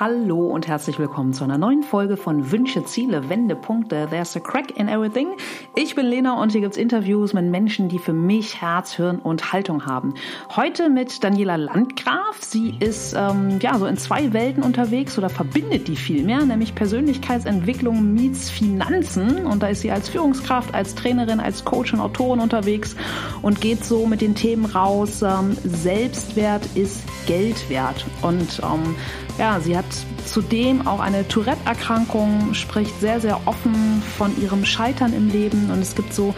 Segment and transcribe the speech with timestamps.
[0.00, 4.08] Hallo und herzlich willkommen zu einer neuen Folge von Wünsche, Ziele, Wendepunkte.
[4.10, 5.36] There's a crack in everything.
[5.76, 9.52] Ich bin Lena und hier gibt's Interviews mit Menschen, die für mich Herz, Hirn und
[9.52, 10.14] Haltung haben.
[10.56, 12.38] Heute mit Daniela Landgraf.
[12.40, 16.74] Sie ist ähm, ja so in zwei Welten unterwegs oder verbindet die viel mehr, nämlich
[16.74, 19.46] Persönlichkeitsentwicklung meets Finanzen.
[19.46, 22.96] Und da ist sie als Führungskraft, als Trainerin, als Coach und Autorin unterwegs
[23.42, 25.22] und geht so mit den Themen raus.
[25.22, 28.04] Ähm, Selbstwert ist Geld wert.
[28.22, 28.96] Und ähm,
[29.38, 29.84] ja, sie hat
[30.24, 35.94] zudem auch eine Tourette-Erkrankung, spricht sehr, sehr offen von ihrem Scheitern im Leben und es
[35.94, 36.34] gibt so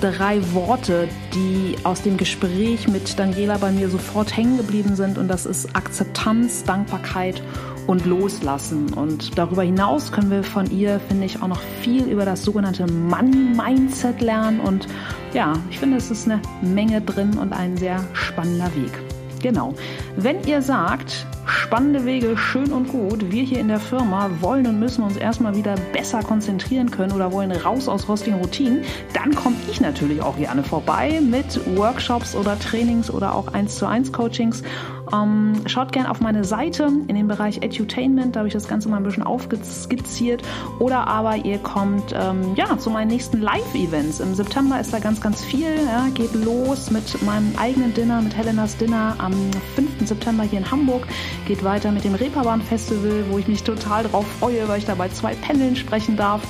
[0.00, 5.28] drei Worte, die aus dem Gespräch mit Daniela bei mir sofort hängen geblieben sind und
[5.28, 7.42] das ist Akzeptanz, Dankbarkeit
[7.86, 8.92] und Loslassen.
[8.92, 12.86] Und darüber hinaus können wir von ihr, finde ich, auch noch viel über das sogenannte
[12.86, 14.86] Money-Mindset lernen und
[15.34, 18.92] ja, ich finde, es ist eine Menge drin und ein sehr spannender Weg.
[19.42, 19.74] Genau.
[20.16, 24.78] Wenn ihr sagt, spannende Wege, schön und gut, wir hier in der Firma wollen und
[24.78, 28.82] müssen uns erstmal wieder besser konzentrieren können oder wollen raus aus rostigen Routinen,
[29.14, 33.86] dann komme ich natürlich auch gerne vorbei mit Workshops oder Trainings oder auch 1 zu
[33.86, 34.62] 1 Coachings
[35.12, 38.88] ähm, schaut gerne auf meine Seite in den Bereich Edutainment, da habe ich das Ganze
[38.88, 40.42] mal ein bisschen aufskizziert.
[40.78, 44.20] Oder aber ihr kommt ähm, ja, zu meinen nächsten Live-Events.
[44.20, 45.68] Im September ist da ganz, ganz viel.
[45.86, 49.32] Ja, geht los mit meinem eigenen Dinner, mit Helenas Dinner am
[49.74, 50.06] 5.
[50.06, 51.06] September hier in Hamburg.
[51.46, 54.94] Geht weiter mit dem Reeperbahn Festival, wo ich mich total drauf freue, weil ich da
[54.94, 56.42] bei zwei Paneln sprechen darf.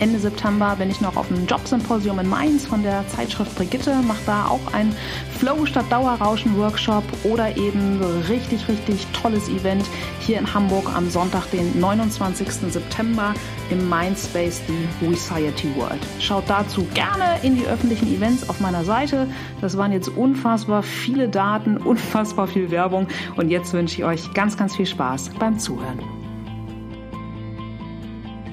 [0.00, 4.22] Ende September bin ich noch auf einem Jobsymposium in Mainz von der Zeitschrift Brigitte, mache
[4.26, 4.94] da auch ein
[5.38, 9.84] Flow statt Dauerrauschen Workshop oder eben richtig, richtig tolles Event
[10.20, 12.48] hier in Hamburg am Sonntag, den 29.
[12.70, 13.34] September
[13.70, 16.00] im Mindspace, die Reciety World.
[16.20, 19.26] Schaut dazu gerne in die öffentlichen Events auf meiner Seite.
[19.60, 24.56] Das waren jetzt unfassbar viele Daten, unfassbar viel Werbung und jetzt wünsche ich euch ganz,
[24.56, 26.17] ganz viel Spaß beim Zuhören.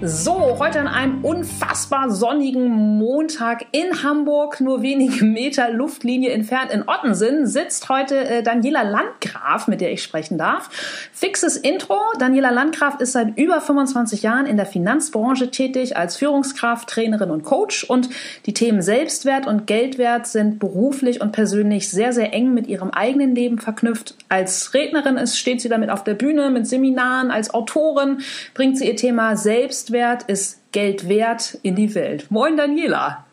[0.01, 6.83] So, heute an einem unfassbar sonnigen Montag in Hamburg, nur wenige Meter Luftlinie entfernt in
[6.87, 10.69] Ottensen, sitzt heute äh, Daniela Landgraf, mit der ich sprechen darf.
[11.13, 11.97] Fixes Intro.
[12.19, 17.43] Daniela Landgraf ist seit über 25 Jahren in der Finanzbranche tätig als Führungskraft, Trainerin und
[17.43, 18.09] Coach und
[18.45, 23.33] die Themen Selbstwert und Geldwert sind beruflich und persönlich sehr, sehr eng mit ihrem eigenen
[23.33, 24.15] Leben verknüpft.
[24.27, 28.19] Als Rednerin ist, steht sie damit auf der Bühne mit Seminaren, als Autorin
[28.53, 32.31] bringt sie ihr Thema Selbst Selbstwert ist Geld wert in die Welt.
[32.31, 33.23] Moin Daniela.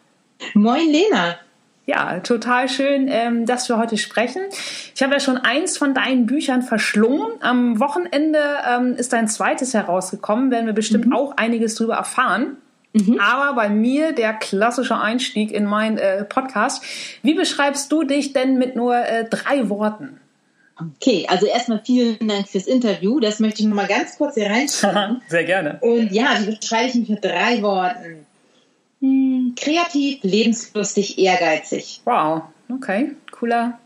[0.52, 1.36] Moin Lena.
[1.86, 4.42] Ja, total schön, ähm, dass wir heute sprechen.
[4.94, 7.26] Ich habe ja schon eins von deinen Büchern verschlungen.
[7.40, 11.14] Am Wochenende ähm, ist dein zweites herausgekommen, werden wir bestimmt mhm.
[11.14, 12.58] auch einiges drüber erfahren.
[12.92, 13.18] Mhm.
[13.18, 16.84] Aber bei mir der klassische Einstieg in meinen äh, Podcast.
[17.22, 20.20] Wie beschreibst du dich denn mit nur äh, drei Worten?
[20.80, 23.20] Okay, also erstmal vielen Dank fürs Interview.
[23.20, 25.20] Das möchte ich nochmal ganz kurz hier reinschreiben.
[25.28, 25.78] Sehr gerne.
[25.80, 28.26] Und ja, wie beschreibe ich mich mit drei Worten?
[29.00, 32.00] Hm, kreativ, lebenslustig, ehrgeizig.
[32.04, 33.78] Wow, okay, cooler,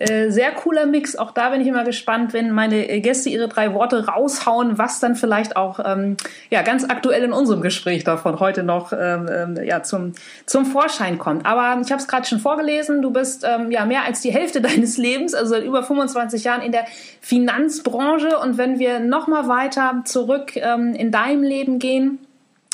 [0.00, 1.14] äh, sehr cooler Mix.
[1.14, 5.14] Auch da bin ich immer gespannt, wenn meine Gäste ihre drei Worte raushauen, was dann
[5.14, 6.16] vielleicht auch ähm,
[6.48, 10.14] ja, ganz aktuell in unserem Gespräch davon heute noch ähm, ähm ja, zum,
[10.46, 11.44] zum Vorschein kommt.
[11.44, 14.60] Aber ich habe es gerade schon vorgelesen, du bist ähm, ja mehr als die Hälfte
[14.62, 16.86] deines Lebens, also seit über 25 Jahren in der
[17.20, 18.38] Finanzbranche.
[18.38, 22.20] Und wenn wir nochmal weiter zurück ähm, in deinem Leben gehen,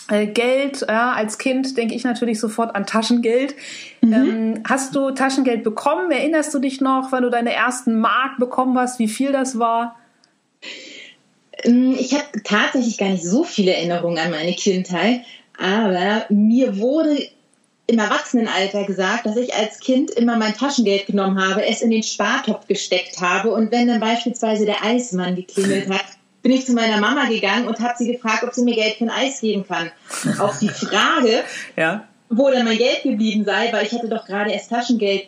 [0.09, 3.55] Geld, ja, als Kind denke ich natürlich sofort an Taschengeld.
[4.03, 4.13] Mhm.
[4.13, 6.11] Ähm, hast du Taschengeld bekommen?
[6.13, 9.97] Erinnerst du dich noch, wann du deine ersten Mark bekommen hast, wie viel das war?
[11.65, 15.23] Ähm, ich habe tatsächlich gar nicht so viele Erinnerungen an meine Kindheit,
[15.59, 17.29] aber mir wurde
[17.89, 22.03] im Erwachsenenalter gesagt, dass ich als Kind immer mein Taschengeld genommen habe, es in den
[22.03, 26.05] Spartopf gesteckt habe und wenn dann beispielsweise der Eismann geklingelt hat,
[26.47, 29.05] bin ich zu meiner Mama gegangen und habe sie gefragt, ob sie mir Geld für
[29.05, 29.91] ein Eis geben kann.
[30.39, 31.43] Auf die Frage,
[31.77, 32.05] ja.
[32.29, 35.27] wo dann mein Geld geblieben sei, weil ich hatte doch gerade erst Taschengeld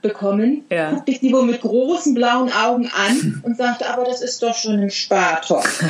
[0.00, 0.92] bekommen, ja.
[0.92, 4.54] guckte ich sie wohl mit großen blauen Augen an und sagte, aber das ist doch
[4.54, 5.84] schon ein Spartopf.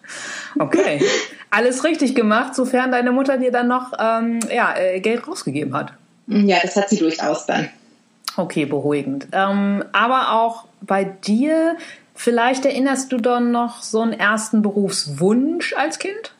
[0.58, 1.04] okay.
[1.50, 5.92] Alles richtig gemacht, sofern deine Mutter dir dann noch ähm, ja, äh, Geld rausgegeben hat.
[6.28, 7.68] Ja, das hat sie durchaus dann.
[8.38, 9.28] Okay, beruhigend.
[9.32, 11.76] Ähm, aber auch bei dir
[12.18, 16.32] Vielleicht erinnerst du dann noch so einen ersten Berufswunsch als Kind?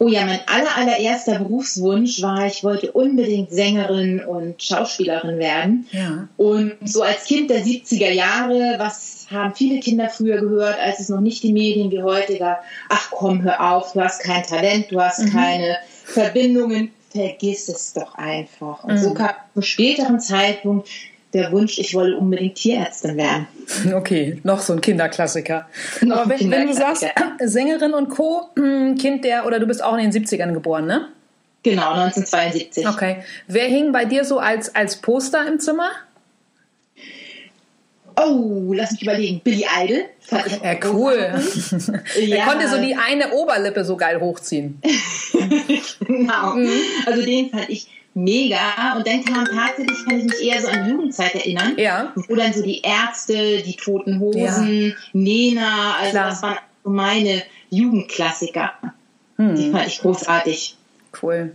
[0.00, 5.86] Oh ja, mein aller, allererster Berufswunsch war, ich wollte unbedingt Sängerin und Schauspielerin werden.
[5.92, 6.26] Ja.
[6.36, 11.08] Und so als Kind der 70er Jahre, was haben viele Kinder früher gehört, als es
[11.08, 12.64] noch nicht die Medien wie heute gab?
[12.88, 15.30] Ach komm, hör auf, du hast kein Talent, du hast mhm.
[15.30, 18.82] keine Verbindungen, vergiss es doch einfach.
[18.82, 18.98] Und mhm.
[18.98, 20.88] so kam zum späteren Zeitpunkt
[21.34, 23.46] der Wunsch, ich wolle unbedingt Tierärztin werden.
[23.94, 25.68] Okay, noch so ein Kinderklassiker.
[26.00, 27.12] Noch Aber wenn, Kinderklassiker.
[27.16, 30.24] wenn du sagst, Sängerin und Co., hm, Kind der, oder du bist auch in den
[30.24, 31.08] 70ern geboren, ne?
[31.62, 32.88] Genau, 1972.
[32.88, 33.18] Okay.
[33.46, 35.90] Wer hing bei dir so als, als Poster im Zimmer?
[38.16, 39.40] Oh, lass mich überlegen.
[39.44, 40.04] Billy Idol.
[40.30, 41.34] Ja, cool.
[42.20, 42.36] ja.
[42.36, 44.80] Er konnte so die eine Oberlippe so geil hochziehen.
[46.00, 46.54] genau.
[46.54, 46.70] Mhm.
[47.06, 47.86] Also den fand ich
[48.18, 48.94] mega.
[48.96, 51.74] Und dann kam tatsächlich, kann ich mich eher so an Jugendzeit erinnern.
[51.76, 52.12] Ja.
[52.14, 54.94] Wo dann so die Ärzte, die Toten Hosen, ja.
[55.12, 56.30] Nena, also Klar.
[56.30, 58.72] das waren meine Jugendklassiker.
[59.36, 59.54] Hm.
[59.54, 60.76] Die fand ich großartig.
[61.22, 61.52] Cool.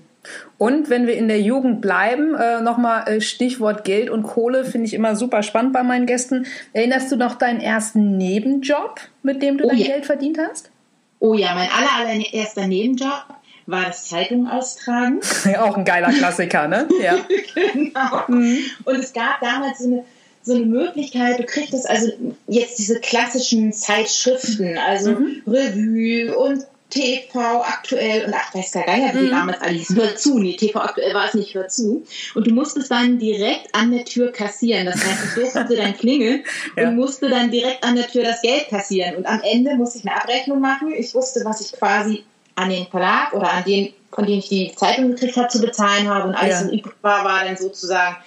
[0.58, 4.88] Und wenn wir in der Jugend bleiben, äh, nochmal äh, Stichwort Geld und Kohle, finde
[4.88, 6.46] ich immer super spannend bei meinen Gästen.
[6.72, 9.88] Erinnerst du noch deinen ersten Nebenjob, mit dem du oh, dein ja.
[9.88, 10.72] Geld verdient hast?
[11.20, 13.26] Oh ja, mein aller, allererster Nebenjob
[13.66, 15.20] war das Zeitung austragen.
[15.46, 16.88] Ja, auch ein geiler Klassiker, ne?
[17.02, 17.18] Ja.
[17.56, 18.24] genau.
[18.28, 18.60] Mhm.
[18.86, 20.06] Und es gab damals so eine,
[20.42, 22.12] so eine Möglichkeit, du kriegst also
[22.48, 25.42] jetzt diese klassischen Zeitschriften, also mhm.
[25.48, 29.32] Revue und TV aktuell und ach, weiß gar nicht, wie mhm.
[29.32, 30.38] damals alles hör zu.
[30.38, 32.06] Nee, TV aktuell war es nicht, hör zu.
[32.36, 34.86] Und du musstest dann direkt an der Tür kassieren.
[34.86, 36.44] Das heißt, ich durfte dann klingeln
[36.78, 36.88] ja.
[36.88, 39.16] und musste dann direkt an der Tür das Geld kassieren.
[39.16, 40.94] Und am Ende musste ich eine Abrechnung machen.
[40.96, 42.24] Ich wusste, was ich quasi
[42.56, 46.10] an den Verlag oder an den, von dem ich die Zeitung gekriegt habe, zu bezahlen
[46.10, 46.30] habe.
[46.30, 46.66] Und alles, ja.
[46.68, 48.18] was übrig war, war dann sozusagen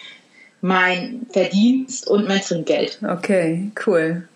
[0.61, 2.99] mein Verdienst und mein Trinkgeld.
[3.03, 4.27] Okay, cool.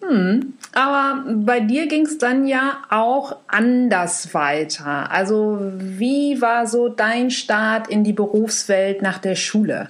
[0.00, 0.54] Hm.
[0.72, 5.10] Aber bei dir ging es dann ja auch anders weiter.
[5.10, 9.88] Also wie war so dein Start in die Berufswelt nach der Schule?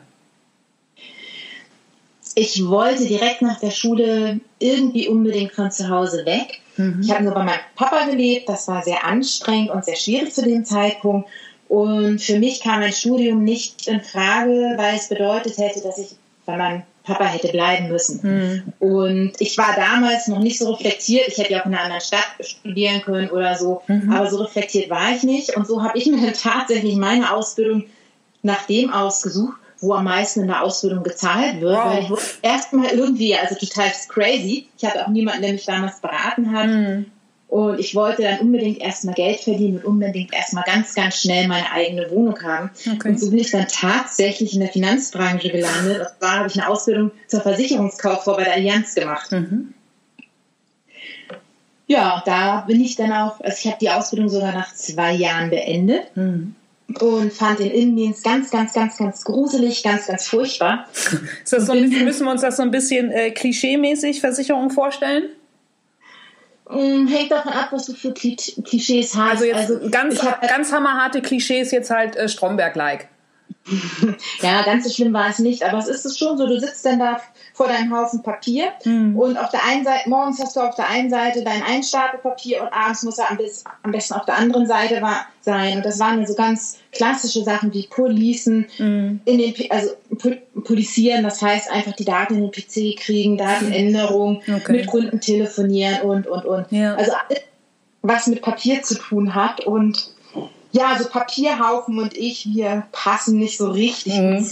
[2.41, 6.63] Ich wollte direkt nach der Schule irgendwie unbedingt von zu Hause weg.
[6.79, 7.03] Mhm.
[7.03, 8.49] Ich habe nur bei meinem Papa gelebt.
[8.49, 11.29] Das war sehr anstrengend und sehr schwierig zu dem Zeitpunkt.
[11.69, 16.17] Und für mich kam ein Studium nicht in Frage, weil es bedeutet hätte, dass ich
[16.47, 18.21] bei meinem Papa hätte bleiben müssen.
[18.23, 18.73] Mhm.
[18.79, 21.29] Und ich war damals noch nicht so reflektiert.
[21.29, 23.83] Ich hätte ja auch in einer anderen Stadt studieren können oder so.
[23.87, 24.11] Mhm.
[24.11, 25.55] Aber so reflektiert war ich nicht.
[25.59, 27.85] Und so habe ich mir tatsächlich meine Ausbildung
[28.43, 31.77] nach dem ausgesucht, wo am meisten in der Ausbildung gezahlt wird.
[31.77, 31.85] Wow.
[31.85, 34.69] Weil ich erstmal irgendwie, also total crazy.
[34.77, 36.67] Ich hatte auch niemanden, der mich damals beraten hat.
[36.67, 37.07] Mhm.
[37.49, 41.73] Und ich wollte dann unbedingt erstmal Geld verdienen und unbedingt erstmal ganz, ganz schnell meine
[41.73, 42.71] eigene Wohnung haben.
[42.87, 43.09] Okay.
[43.09, 46.01] Und so bin ich dann tatsächlich in der Finanzbranche gelandet.
[46.01, 49.33] Und zwar habe ich eine Ausbildung zur Versicherungskauffrau bei der Allianz gemacht.
[49.33, 49.75] Mhm.
[51.89, 55.51] Ja, da bin ich dann auch, also ich habe die Ausbildung sogar nach zwei Jahren
[55.51, 56.17] beendet.
[56.17, 56.55] Mhm
[56.99, 60.87] und fand den Innendienst ganz, ganz, ganz, ganz gruselig, ganz, ganz furchtbar.
[61.45, 64.71] Ist das so ein bisschen, müssen wir uns das so ein bisschen äh, klischee-mäßig Versicherung
[64.71, 65.29] vorstellen?
[66.69, 69.31] Mm, hängt davon ab, was du für Klischees hast.
[69.31, 73.09] Also, jetzt also ganz, ganz hammerharte Klischees jetzt halt äh, Stromberg-like.
[74.41, 76.99] ja, ganz so schlimm war es nicht, aber es ist schon so, du sitzt dann
[76.99, 77.21] da
[77.61, 79.15] vor deinem Haufen Papier mhm.
[79.19, 82.73] und auf der einen Seite, morgens hast du auf der einen Seite dein Einstapelpapier und
[82.73, 85.03] abends muss er am, besten auf der anderen Seite
[85.43, 85.77] sein.
[85.77, 89.21] Und das waren so ganz klassische Sachen wie Policen, mhm.
[89.27, 89.91] in den, also
[90.65, 94.73] polisieren, das heißt einfach die Daten in den PC kriegen, Datenänderung, okay.
[94.73, 96.73] mit Kunden telefonieren und, und, und.
[96.73, 96.95] Ja.
[96.95, 97.13] Also
[98.01, 100.15] was mit Papier zu tun hat und
[100.73, 104.19] ja, so Papierhaufen und ich, wir passen nicht so richtig.
[104.19, 104.49] Mhm.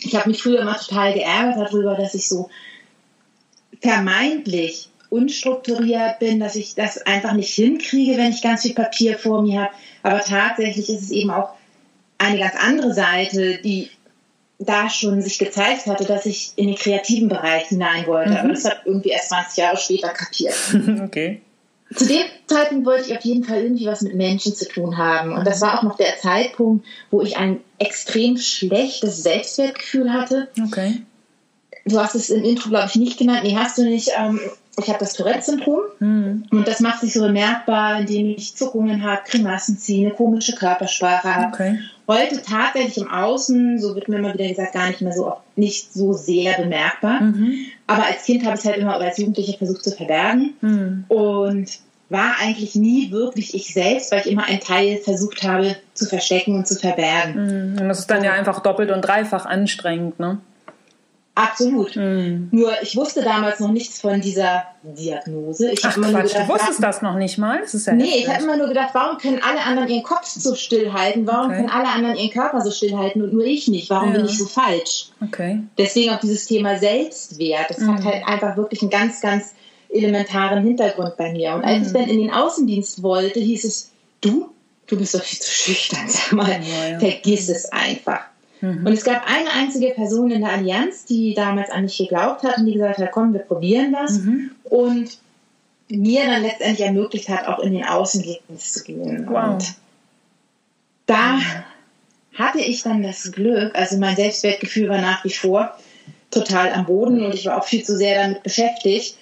[0.00, 2.50] Ich habe mich früher immer total geärgert darüber, dass ich so
[3.80, 9.42] vermeintlich unstrukturiert bin, dass ich das einfach nicht hinkriege, wenn ich ganz viel Papier vor
[9.42, 9.74] mir habe.
[10.02, 11.50] Aber tatsächlich ist es eben auch
[12.18, 13.90] eine ganz andere Seite, die
[14.58, 18.30] da schon sich gezeigt hatte, dass ich in den kreativen Bereich hinein wollte.
[18.30, 18.36] Mhm.
[18.36, 20.54] Aber das hat irgendwie erst 20 Jahre später kapiert.
[21.04, 21.40] Okay.
[21.94, 25.32] Zu dem Zeitpunkt wollte ich auf jeden Fall irgendwie was mit Menschen zu tun haben.
[25.32, 30.48] Und das war auch noch der Zeitpunkt, wo ich ein extrem schlechtes Selbstwertgefühl hatte.
[30.66, 31.02] Okay.
[31.84, 33.42] Du hast es im Intro, glaube ich, nicht genannt.
[33.44, 34.10] Nee, hast du nicht.
[34.18, 34.40] Ähm,
[34.78, 35.80] ich habe das Tourette-Syndrom.
[36.00, 36.44] Mhm.
[36.50, 41.34] Und das macht sich so bemerkbar, indem ich Zuckungen habe, Grimassen ziehe, eine komische Körpersprache
[41.34, 41.54] habe.
[41.54, 41.78] Okay.
[42.08, 45.92] Heute tatsächlich im Außen, so wird mir immer wieder gesagt, gar nicht mehr so nicht
[45.92, 47.20] so sehr bemerkbar.
[47.20, 47.66] Mhm.
[47.86, 50.54] Aber als Kind habe ich es halt immer oder als Jugendliche versucht zu verbergen.
[50.60, 51.04] Mhm.
[51.08, 56.06] Und war eigentlich nie wirklich ich selbst, weil ich immer einen Teil versucht habe zu
[56.06, 57.72] verstecken und zu verbergen.
[57.74, 57.80] Mhm.
[57.80, 60.38] Und das ist dann ja einfach doppelt und dreifach anstrengend, ne?
[61.36, 61.94] Absolut.
[61.96, 62.48] Mhm.
[62.50, 65.70] Nur ich wusste damals noch nichts von dieser Diagnose.
[65.70, 67.60] Ich Ach Quatsch, gedacht, du wusstest das noch nicht mal?
[67.60, 70.24] Das ist ja nee, ich habe immer nur gedacht, warum können alle anderen ihren Kopf
[70.24, 71.26] so stillhalten?
[71.26, 71.56] Warum okay.
[71.56, 73.90] können alle anderen ihren Körper so stillhalten und nur ich nicht?
[73.90, 74.16] Warum ja.
[74.16, 75.10] bin ich so falsch?
[75.22, 75.60] Okay.
[75.76, 77.68] Deswegen auch dieses Thema Selbstwert.
[77.68, 77.96] Das mhm.
[77.96, 79.52] hat halt einfach wirklich einen ganz, ganz
[79.90, 81.54] elementaren Hintergrund bei mir.
[81.54, 81.86] Und als mhm.
[81.86, 83.90] ich dann in den Außendienst wollte, hieß es,
[84.22, 84.48] du,
[84.86, 86.98] du bist doch viel zu schüchtern, sag mal, ja, ja.
[86.98, 88.20] vergiss es einfach.
[88.60, 88.86] Mhm.
[88.86, 92.58] Und es gab eine einzige Person in der Allianz, die damals an mich geglaubt hat
[92.58, 94.18] und die gesagt hat, komm, wir probieren das.
[94.18, 94.50] Mhm.
[94.64, 95.18] Und
[95.88, 99.26] mir dann letztendlich ermöglicht hat, auch in den Außendienst zu gehen.
[99.28, 99.54] Wow.
[99.54, 99.74] Und
[101.06, 101.38] da
[102.34, 105.76] hatte ich dann das Glück, also mein Selbstwertgefühl war nach wie vor
[106.30, 109.16] total am Boden und ich war auch viel zu sehr damit beschäftigt,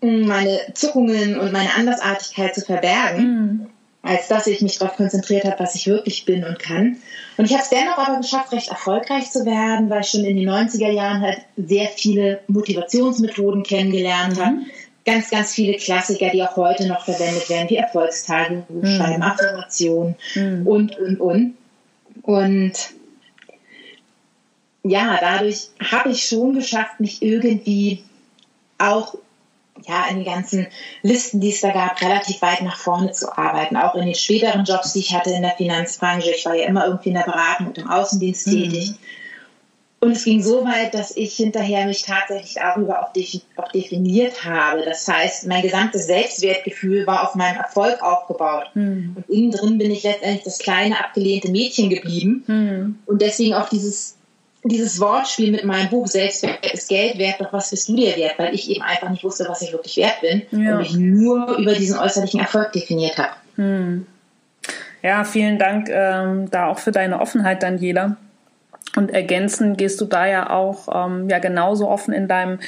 [0.00, 3.66] meine Zuckungen und meine Andersartigkeit zu verbergen, mhm.
[4.08, 6.96] Als dass ich mich darauf konzentriert habe, was ich wirklich bin und kann.
[7.36, 10.36] Und ich habe es dennoch aber geschafft, recht erfolgreich zu werden, weil ich schon in
[10.36, 14.40] den 90er Jahren halt sehr viele Motivationsmethoden kennengelernt mhm.
[14.40, 14.56] habe.
[15.04, 18.96] Ganz, ganz viele Klassiker, die auch heute noch verwendet werden, wie Erfolgstagebuch mhm.
[18.96, 20.66] schreiben, Affirmationen mhm.
[20.66, 21.54] und, und, und.
[22.22, 22.72] Und
[24.84, 28.04] ja, dadurch habe ich schon geschafft, mich irgendwie
[28.78, 29.14] auch
[29.88, 30.66] ja, in den ganzen
[31.02, 33.76] Listen, die es da gab, relativ weit nach vorne zu arbeiten.
[33.76, 36.30] Auch in den späteren Jobs, die ich hatte in der Finanzbranche.
[36.30, 38.52] Ich war ja immer irgendwie in der Beratung und im Außendienst mhm.
[38.52, 38.94] tätig.
[40.00, 43.12] Und es ging so weit, dass ich hinterher mich tatsächlich darüber auch,
[43.56, 44.82] auch definiert habe.
[44.84, 48.66] Das heißt, mein gesamtes Selbstwertgefühl war auf meinem Erfolg aufgebaut.
[48.74, 49.16] Mhm.
[49.16, 52.44] Und innen drin bin ich letztendlich das kleine, abgelehnte Mädchen geblieben.
[52.46, 52.98] Mhm.
[53.06, 54.17] Und deswegen auch dieses
[54.64, 58.38] dieses Wortspiel mit meinem Buch Selbstwert ist Geld wert, doch was bist du dir wert?
[58.38, 60.72] Weil ich eben einfach nicht wusste, was ich wirklich wert bin ja.
[60.72, 63.32] und mich nur über diesen äußerlichen Erfolg definiert habe.
[63.56, 64.06] Hm.
[65.02, 68.16] Ja, vielen Dank ähm, da auch für deine Offenheit, Daniela.
[68.96, 72.58] Und ergänzend gehst du da ja auch ähm, ja genauso offen in deinem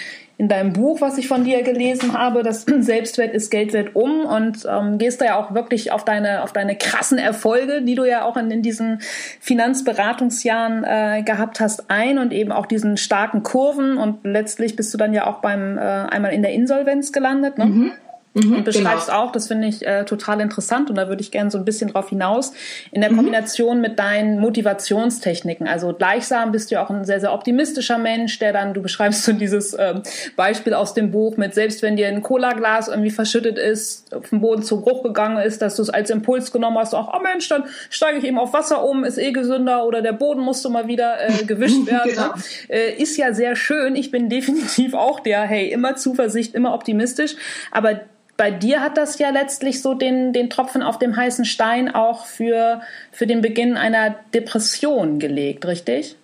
[0.40, 4.25] in deinem Buch, was ich von dir gelesen habe, das Selbstwert ist Geld wert um
[4.25, 8.06] und ähm, gehst da ja auch wirklich auf deine, auf deine krassen Erfolge, die du
[8.06, 9.00] ja auch in, in diesen
[9.40, 14.97] Finanzberatungsjahren äh, gehabt hast, ein und eben auch diesen starken Kurven und letztlich bist du
[14.97, 17.59] dann ja auch beim äh, einmal in der Insolvenz gelandet.
[17.59, 17.66] Ne?
[17.66, 17.92] Mhm.
[18.32, 19.25] Mhm, und beschreibst genau.
[19.25, 21.90] auch, das finde ich äh, total interessant und da würde ich gerne so ein bisschen
[21.92, 22.52] drauf hinaus,
[22.92, 23.16] in der mhm.
[23.16, 25.66] Kombination mit deinen Motivationstechniken.
[25.66, 29.25] Also gleichsam bist du ja auch ein sehr, sehr optimistischer Mensch, der dann, du beschreibst
[29.25, 29.94] so dieses äh,
[30.37, 34.40] Beispiel aus dem Buch mit, selbst wenn dir ein Cola-Glas irgendwie verschüttet ist, auf dem
[34.40, 37.49] Boden zu Bruch gegangen ist, dass du es als Impuls genommen hast, auch, oh Mensch,
[37.49, 40.87] dann steige ich eben auf Wasser um, ist eh gesünder oder der Boden musste mal
[40.87, 42.12] wieder äh, gewischt werden.
[42.12, 42.34] genau.
[42.68, 43.96] äh, ist ja sehr schön.
[43.96, 47.34] Ich bin definitiv auch der, hey, immer Zuversicht, immer optimistisch,
[47.72, 48.02] aber
[48.40, 52.25] bei dir hat das ja letztlich so den, den Tropfen auf dem heißen Stein auch
[52.25, 52.80] für,
[53.12, 56.16] für den Beginn einer Depression gelegt, richtig?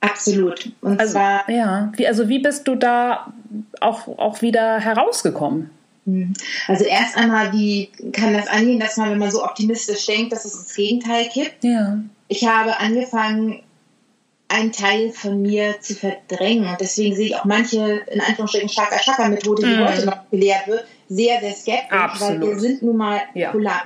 [0.00, 0.72] Absolut.
[0.80, 1.48] Und also, zwar.
[1.48, 3.32] Ja, wie, also wie bist du da
[3.78, 5.70] auch, auch wieder herausgekommen?
[6.06, 6.32] Hm.
[6.66, 10.44] Also erst einmal, wie kann das angehen, dass man, wenn man so optimistisch denkt, dass
[10.44, 11.62] es das Gegenteil gibt?
[11.62, 12.00] Ja.
[12.26, 13.62] Ich habe angefangen,
[14.48, 16.68] einen Teil von mir zu verdrängen.
[16.68, 19.86] Und deswegen sehe ich auch manche, in Anführungsstrichen, Chaka-Chaka-Methode, die mm.
[19.86, 22.40] heute noch gelehrt wird, sehr, sehr skeptisch, Absolut.
[22.40, 23.50] weil wir sind nun mal ja.
[23.50, 23.82] polar.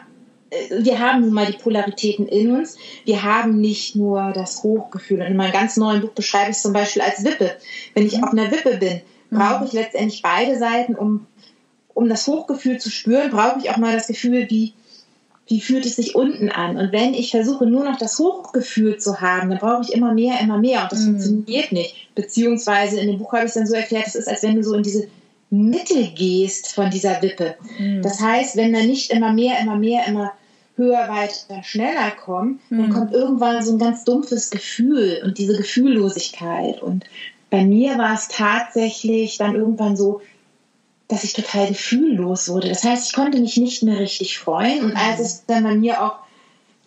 [0.50, 2.76] Äh, wir haben nun mal die Polaritäten in uns.
[3.04, 5.20] Wir haben nicht nur das Hochgefühl.
[5.20, 7.52] Und in meinem ganz neuen Buch beschreibe ich es zum Beispiel als Wippe.
[7.94, 8.24] Wenn ich mhm.
[8.24, 9.00] auf einer Wippe bin,
[9.30, 9.38] mhm.
[9.38, 11.26] brauche ich letztendlich beide Seiten, um,
[11.94, 14.74] um das Hochgefühl zu spüren, brauche ich auch mal das Gefühl, wie
[15.46, 16.76] wie fühlt es sich unten an?
[16.76, 20.40] Und wenn ich versuche, nur noch das Hochgefühl zu haben, dann brauche ich immer mehr,
[20.40, 20.84] immer mehr.
[20.84, 21.20] Und das mhm.
[21.20, 22.14] funktioniert nicht.
[22.14, 24.62] Beziehungsweise in dem Buch habe ich es dann so erklärt, es ist, als wenn du
[24.62, 25.06] so in diese
[25.54, 27.56] Mitte gehst von dieser Wippe.
[27.78, 28.02] Mhm.
[28.02, 30.32] Das heißt, wenn dann nicht immer mehr, immer mehr, immer
[30.76, 32.78] höher, weiter, schneller kommt, mhm.
[32.78, 36.82] dann kommt irgendwann so ein ganz dumpfes Gefühl und diese Gefühllosigkeit.
[36.82, 37.04] Und
[37.50, 40.20] bei mir war es tatsächlich dann irgendwann so,
[41.06, 42.68] dass ich total gefühllos wurde.
[42.68, 44.84] Das heißt, ich konnte mich nicht mehr richtig freuen.
[44.84, 46.16] Und als es dann bei mir auch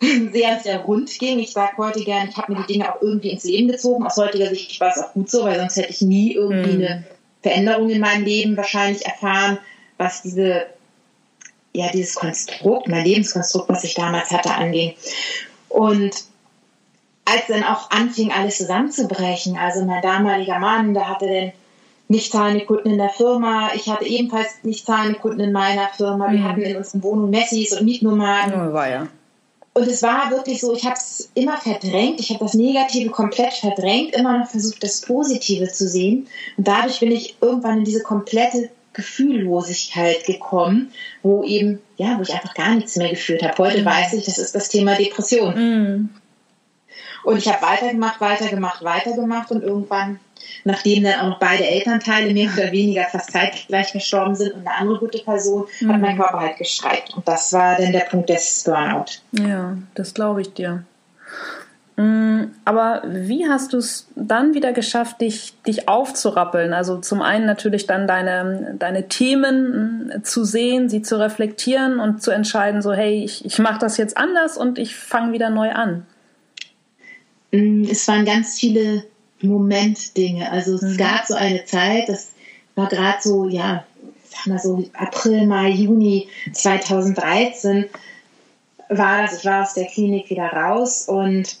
[0.00, 3.30] sehr, sehr rund ging, ich sage heute gerne, ich habe mir die Dinge auch irgendwie
[3.30, 4.04] ins Leben gezogen.
[4.04, 6.84] Aus heutiger Sicht war es auch gut so, weil sonst hätte ich nie irgendwie mhm.
[6.84, 7.04] eine
[7.42, 9.58] Veränderung in meinem Leben wahrscheinlich erfahren,
[9.96, 10.66] was diese,
[11.72, 14.94] ja, dieses Konstrukt, mein Lebenskonstrukt, was ich damals hatte, anging.
[15.68, 16.24] Und
[17.24, 21.52] als dann auch anfing, alles zusammenzubrechen, also mein damaliger Mann, der hatte den
[22.08, 23.70] nicht zahlende Kunden in der Firma.
[23.74, 26.30] Ich hatte ebenfalls nicht zahlende Kunden in meiner Firma.
[26.30, 26.44] Wir mhm.
[26.44, 28.54] hatten in unseren Wohnungen Messis und Mietnomaden.
[28.54, 29.08] Oh, war ja.
[29.78, 33.52] Und es war wirklich so, ich habe es immer verdrängt, ich habe das Negative komplett
[33.54, 36.26] verdrängt, immer noch versucht, das Positive zu sehen.
[36.56, 40.90] Und dadurch bin ich irgendwann in diese komplette Gefühllosigkeit gekommen,
[41.22, 43.56] wo eben, ja, wo ich einfach gar nichts mehr gefühlt habe.
[43.58, 43.86] Heute mhm.
[43.86, 45.54] weiß ich, das ist das Thema Depression.
[45.54, 46.08] Mhm.
[47.24, 50.20] Und ich habe weitergemacht, weitergemacht, weitergemacht und irgendwann
[50.64, 54.76] nachdem dann auch noch beide Elternteile mehr oder weniger fast zeitgleich gestorben sind und eine
[54.76, 55.92] andere gute Person, mhm.
[55.92, 57.14] hat mein Körper halt gestreikt.
[57.14, 59.20] Und das war dann der Punkt des Burnout.
[59.32, 60.84] Ja, das glaube ich dir.
[61.96, 66.72] Mm, aber wie hast du es dann wieder geschafft, dich, dich aufzurappeln?
[66.72, 72.22] Also zum einen natürlich dann deine, deine Themen mm, zu sehen, sie zu reflektieren und
[72.22, 75.72] zu entscheiden, so hey, ich, ich mache das jetzt anders und ich fange wieder neu
[75.72, 76.06] an.
[77.50, 79.04] Mm, es waren ganz viele
[79.40, 80.50] Momentdinge.
[80.50, 80.96] Also es mhm.
[80.96, 82.32] gab so eine Zeit, das
[82.74, 83.84] war gerade so, ja,
[84.28, 87.86] sag mal so April, Mai, Juni 2013
[88.88, 89.38] war das.
[89.38, 91.56] Ich war aus der Klinik wieder raus und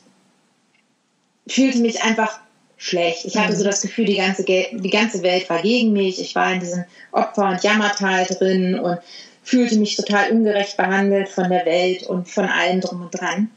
[1.46, 2.40] fühlte mich einfach
[2.76, 3.24] schlecht.
[3.24, 3.68] Ich hatte so mhm.
[3.68, 6.20] das Gefühl, die ganze, die ganze Welt war gegen mich.
[6.20, 8.98] Ich war in diesem Opfer- und Jammertal drin und
[9.42, 13.50] fühlte mich total ungerecht behandelt von der Welt und von allem drum und dran.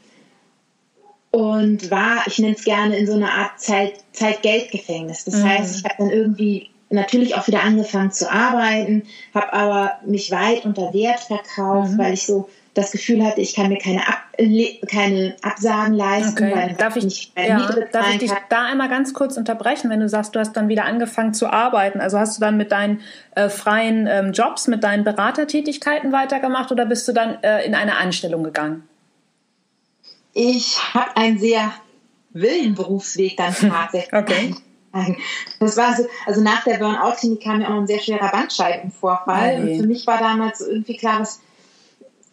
[1.32, 5.24] Und war, ich nenne es gerne, in so einer Art Zeit-Geld-Gefängnis.
[5.24, 5.48] das mhm.
[5.48, 10.64] heißt, ich habe dann irgendwie natürlich auch wieder angefangen zu arbeiten, habe aber mich weit
[10.64, 11.98] unter Wert verkauft, mhm.
[11.98, 14.18] weil ich so das Gefühl hatte, ich kann mir keine, Ab
[14.90, 16.52] keine Absagen leisten, okay.
[16.54, 20.08] weil darf ich, nicht ja, Darf ich dich da einmal ganz kurz unterbrechen, wenn du
[20.08, 22.00] sagst, du hast dann wieder angefangen zu arbeiten?
[22.00, 23.00] Also hast du dann mit deinen
[23.34, 27.98] äh, freien ähm, Jobs, mit deinen Beratertätigkeiten weitergemacht oder bist du dann äh, in eine
[27.98, 28.88] Anstellung gegangen?
[30.34, 31.72] Ich habe einen sehr
[32.32, 34.12] wilden Berufsweg dann tatsächlich.
[34.12, 34.54] okay.
[35.58, 39.58] Das war so, also nach der Burnout-Klinik kam ja auch ein sehr schwerer Bandscheibenvorfall.
[39.58, 39.72] Okay.
[39.72, 41.40] Und für mich war damals irgendwie klar, dass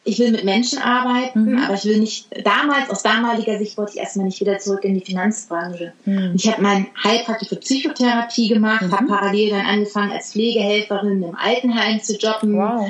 [0.06, 1.58] ich will mit Menschen arbeiten, mhm.
[1.60, 4.96] aber ich will nicht, damals, aus damaliger Sicht wollte ich erstmal nicht wieder zurück in
[4.96, 5.94] die Finanzbranche.
[6.06, 6.34] Mhm.
[6.36, 8.92] Ich habe meinen Heilpraktiker für Psychotherapie gemacht, mhm.
[8.92, 12.58] habe parallel dann angefangen, als Pflegehelferin im Altenheim zu jobben.
[12.58, 12.90] Wow.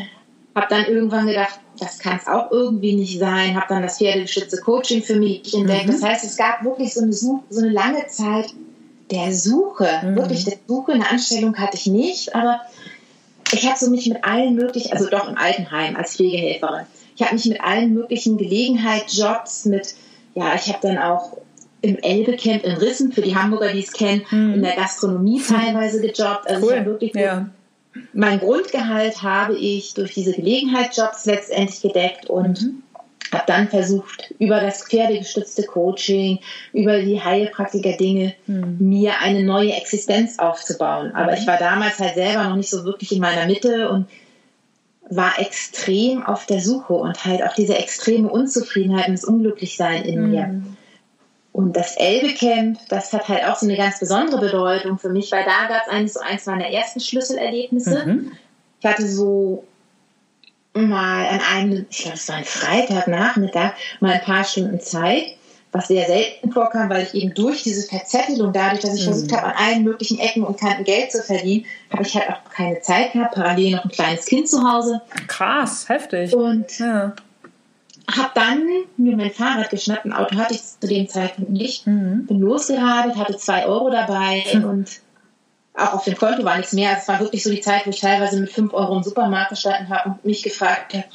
[0.55, 3.55] Habe dann irgendwann gedacht, das kann es auch irgendwie nicht sein.
[3.55, 5.87] Habe dann das pferdegestützte Coaching für mich entdeckt.
[5.87, 5.91] Mhm.
[5.91, 8.53] Das heißt, es gab wirklich so eine, so eine lange Zeit
[9.11, 10.15] der Suche, mhm.
[10.15, 10.93] wirklich der Suche.
[10.93, 12.61] Eine Anstellung hatte ich nicht, aber
[13.51, 16.85] ich habe so mich mit allen möglichen, also doch im Altenheim als Pflegehelferin
[17.19, 19.93] ich habe mich mit allen möglichen Gelegenheitsjobs, mit,
[20.35, 21.37] ja, ich habe dann auch
[21.81, 24.53] im Elbe-Camp in Rissen, für die Hamburger, die es kennen, mhm.
[24.53, 26.47] in der Gastronomie teilweise gejobbt.
[26.47, 26.71] Also cool.
[26.71, 27.49] ich habe wirklich ja.
[28.13, 32.83] Mein Grundgehalt habe ich durch diese Gelegenheitsjobs letztendlich gedeckt und mhm.
[33.33, 36.39] habe dann versucht, über das pferdegestützte Coaching,
[36.71, 38.77] über die Heilpraktiker-Dinge, mhm.
[38.79, 41.13] mir eine neue Existenz aufzubauen.
[41.15, 44.07] Aber ich war damals halt selber noch nicht so wirklich in meiner Mitte und
[45.09, 50.27] war extrem auf der Suche und halt auch diese extreme Unzufriedenheit und das Unglücklichsein in
[50.27, 50.77] mhm.
[51.59, 55.43] Und das Elbe-Camp, das hat halt auch so eine ganz besondere Bedeutung für mich, weil
[55.43, 58.05] da gab es eigentlich so eins meiner ersten Schlüsselerlebnisse.
[58.05, 58.31] Mhm.
[58.79, 59.65] Ich hatte so
[60.73, 65.35] mal an einem, ich glaube, es war ein Freitagnachmittag, mal ein paar Stunden Zeit
[65.73, 69.11] was sehr selten vorkam, weil ich eben durch diese Verzettelung, dadurch, dass ich mhm.
[69.11, 72.49] versucht habe, an allen möglichen Ecken und Kanten Geld zu verdienen, habe ich halt auch
[72.51, 75.01] keine Zeit gehabt, parallel noch ein kleines Kind zu Hause.
[75.27, 76.33] Krass, heftig.
[76.33, 77.13] Und ja.
[78.17, 78.67] Habe dann
[78.97, 82.25] mir mein Fahrrad geschnappt, ein Auto hatte ich zu dem Zeitpunkt nicht, mhm.
[82.25, 84.63] bin losgeradelt, hatte zwei Euro dabei mhm.
[84.63, 84.89] und
[85.75, 86.97] auch auf dem Konto war nichts mehr.
[86.97, 89.89] Es war wirklich so die Zeit, wo ich teilweise mit fünf Euro im Supermarkt gestanden
[89.89, 91.05] habe und mich gefragt habe,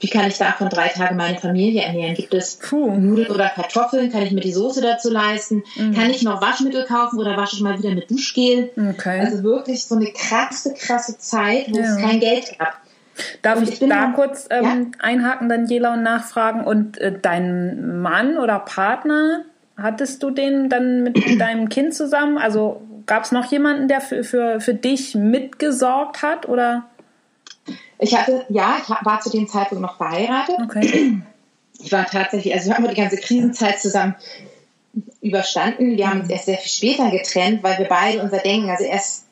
[0.00, 2.14] wie kann ich davon drei Tage meine Familie ernähren?
[2.14, 2.94] Gibt es Puh.
[2.94, 4.10] Nudeln oder Kartoffeln?
[4.10, 5.62] Kann ich mir die Soße dazu leisten?
[5.76, 5.94] Mhm.
[5.94, 8.70] Kann ich noch Waschmittel kaufen oder wasche ich mal wieder mit Duschgel?
[8.76, 9.20] Okay.
[9.20, 11.84] Also wirklich so eine krasse, krasse Zeit, wo ja.
[11.84, 12.83] es kein Geld gab.
[13.42, 14.98] Darf und ich, ich da kurz ähm, ja?
[14.98, 16.64] einhaken, Daniela, und nachfragen?
[16.64, 19.44] Und äh, dein Mann oder Partner,
[19.76, 22.38] hattest du den dann mit deinem Kind zusammen?
[22.38, 26.48] Also gab es noch jemanden, der für, für, für dich mitgesorgt hat?
[26.48, 26.84] Oder?
[27.98, 30.56] Ich hatte, ja, ich war zu dem Zeitpunkt noch verheiratet.
[30.62, 31.18] Okay.
[31.76, 34.14] Ich war tatsächlich, also wir haben die ganze Krisenzeit zusammen
[35.20, 35.96] überstanden.
[35.96, 39.26] Wir haben uns erst sehr viel später getrennt, weil wir beide unser Denken, also erst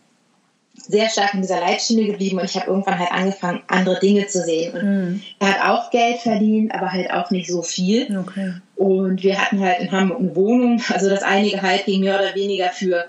[0.83, 4.43] sehr stark in dieser Leitschiene geblieben und ich habe irgendwann halt angefangen, andere Dinge zu
[4.43, 4.75] sehen.
[4.75, 5.23] Und mhm.
[5.39, 8.19] er hat auch Geld verdient, aber halt auch nicht so viel.
[8.19, 8.55] Okay.
[8.77, 12.35] Und wir hatten halt in Hamburg eine Wohnung, also das eine Gehalt ging mehr oder
[12.35, 13.05] weniger für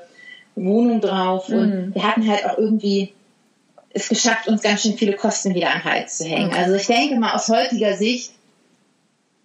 [0.56, 1.50] Wohnung drauf.
[1.50, 1.58] Mhm.
[1.58, 3.14] Und wir hatten halt auch irgendwie
[3.94, 6.50] es geschafft, uns ganz schön viele Kosten wieder am Hals zu hängen.
[6.50, 6.58] Okay.
[6.58, 8.32] Also ich denke mal, aus heutiger Sicht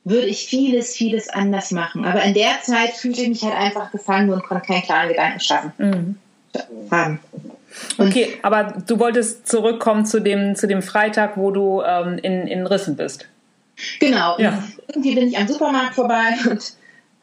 [0.05, 2.05] würde ich vieles, vieles anders machen.
[2.05, 5.41] Aber in der Zeit fühlte ich mich halt einfach gefangen und konnte keinen klaren Gedanken
[5.41, 5.73] schaffen.
[5.79, 6.17] Mhm.
[6.91, 7.21] Haben.
[7.99, 12.67] Okay, aber du wolltest zurückkommen zu dem, zu dem Freitag, wo du ähm, in, in
[12.67, 13.27] Rissen bist.
[14.01, 14.39] Genau.
[14.39, 14.63] Ja.
[14.89, 16.73] Irgendwie bin ich am Supermarkt vorbei und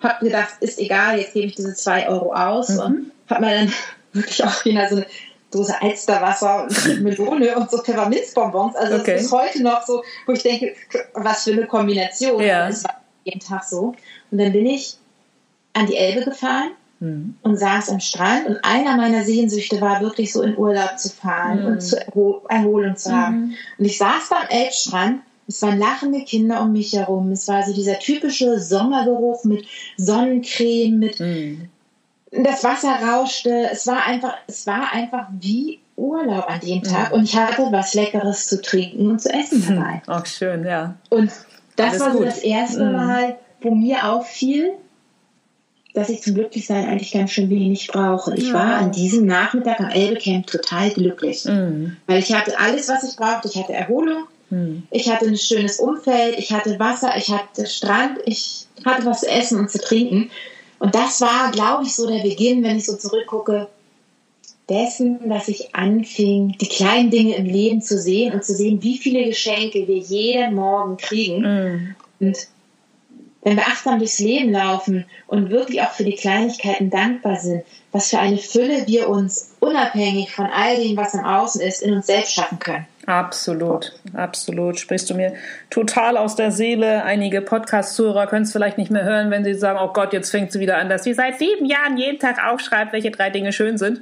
[0.02, 2.80] habe gedacht, ist egal, jetzt gebe ich diese zwei Euro aus mhm.
[2.80, 3.74] und habe mir dann
[4.14, 5.06] wirklich auch wieder so eine
[5.52, 8.76] Dose Alsterwasser und Melone und so Pfefferminzbonbons.
[8.76, 9.14] Also okay.
[9.14, 10.76] das ist heute noch so, wo ich denke,
[11.14, 12.42] was für eine Kombination.
[12.42, 12.68] Ja.
[12.68, 13.96] Das war jeden Tag so.
[14.32, 14.98] Und dann bin ich
[15.74, 16.72] an die Elbe gefahren
[17.06, 17.36] mhm.
[17.42, 21.62] und saß am Strand und einer meiner Sehnsüchte war wirklich so in Urlaub zu fahren
[21.62, 21.66] mhm.
[21.68, 22.00] und zur
[22.50, 23.38] Erholung zu haben.
[23.38, 23.54] Mhm.
[23.78, 27.32] Und ich saß da am Elbstrand es waren lachende Kinder um mich herum.
[27.32, 31.68] Es war so dieser typische Sommergeruch mit Sonnencreme, mit mm
[32.44, 33.70] das Wasser rauschte.
[33.72, 37.94] Es war einfach, es war einfach wie Urlaub an dem Tag und ich hatte was
[37.94, 39.76] Leckeres zu trinken und zu essen hm.
[39.76, 40.02] dabei.
[40.08, 40.96] Auch schön, ja.
[41.10, 41.32] Und
[41.76, 42.92] das Alles war so das erste mhm.
[42.94, 44.74] Mal, wo mir auffiel,
[45.96, 48.36] dass ich zum Glücklichsein eigentlich ganz schön wenig brauche.
[48.36, 48.54] Ich ja.
[48.54, 51.96] war an diesem Nachmittag am Elbecamp total glücklich, mhm.
[52.06, 53.48] weil ich hatte alles, was ich brauchte.
[53.48, 54.84] Ich hatte Erholung, mhm.
[54.92, 59.30] ich hatte ein schönes Umfeld, ich hatte Wasser, ich hatte Strand, ich hatte was zu
[59.30, 60.30] essen und zu trinken.
[60.80, 63.70] Und das war, glaube ich, so der Beginn, wenn ich so zurückgucke,
[64.68, 68.98] dessen, dass ich anfing, die kleinen Dinge im Leben zu sehen und zu sehen, wie
[68.98, 71.42] viele Geschenke wir jeden Morgen kriegen.
[71.42, 71.96] Mm.
[72.20, 72.48] Und
[73.46, 78.10] wenn wir achtsam durchs Leben laufen und wirklich auch für die Kleinigkeiten dankbar sind, was
[78.10, 82.08] für eine Fülle wir uns unabhängig von all dem, was im Außen ist, in uns
[82.08, 82.88] selbst schaffen können.
[83.06, 84.80] Absolut, absolut.
[84.80, 85.34] Sprichst du mir
[85.70, 87.04] total aus der Seele.
[87.04, 90.52] Einige Podcast-Zuhörer können es vielleicht nicht mehr hören, wenn sie sagen, oh Gott, jetzt fängt
[90.52, 93.78] sie wieder an, dass sie seit sieben Jahren jeden Tag aufschreibt, welche drei Dinge schön
[93.78, 94.02] sind.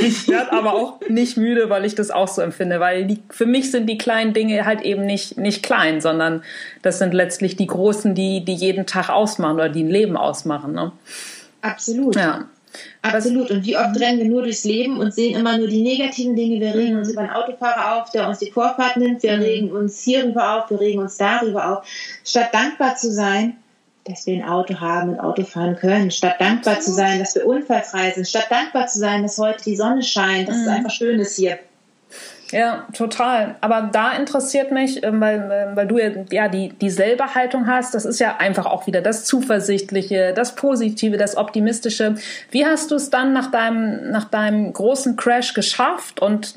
[0.00, 3.46] Ich werde aber auch nicht müde, weil ich das auch so empfinde, weil die, für
[3.46, 6.42] mich sind die kleinen Dinge halt eben nicht, nicht klein, sondern
[6.82, 10.72] das sind letztlich die großen, die, die jeden Tag ausmachen oder die ein Leben ausmachen.
[10.72, 10.92] Ne?
[11.60, 12.14] Absolut.
[12.14, 12.44] Ja.
[13.02, 13.50] Absolut.
[13.50, 16.60] Und wie oft rennen wir nur durchs Leben und sehen immer nur die negativen Dinge.
[16.60, 19.22] Wir regen uns über einen Autofahrer auf, der uns die Vorfahrt nimmt.
[19.22, 21.86] Wir regen uns hierüber auf, wir regen uns darüber auf.
[22.24, 23.56] Statt dankbar zu sein,
[24.04, 26.10] dass wir ein Auto haben und Auto fahren können.
[26.10, 28.28] Statt dankbar zu sein, dass wir unfallfrei sind.
[28.28, 30.62] Statt dankbar zu sein, dass heute die Sonne scheint, dass mhm.
[30.62, 31.58] es einfach schön ist hier.
[32.50, 33.56] Ja, total.
[33.60, 38.04] Aber da interessiert mich, ähm, weil, ähm, weil du ja die, dieselbe Haltung hast, das
[38.04, 42.16] ist ja einfach auch wieder das Zuversichtliche, das Positive, das Optimistische.
[42.50, 46.54] Wie hast du es dann nach deinem, nach deinem großen Crash geschafft und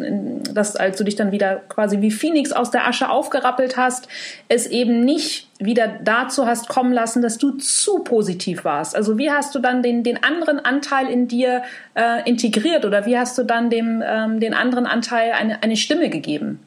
[0.54, 4.08] das, als du dich dann wieder quasi wie Phoenix aus der Asche aufgerappelt hast,
[4.50, 8.96] es eben nicht wieder dazu hast kommen lassen, dass du zu positiv warst?
[8.96, 11.63] Also wie hast du dann den, den anderen Anteil in dir
[11.96, 16.10] äh, integriert oder wie hast du dann dem ähm, den anderen Anteil eine, eine Stimme
[16.10, 16.60] gegeben?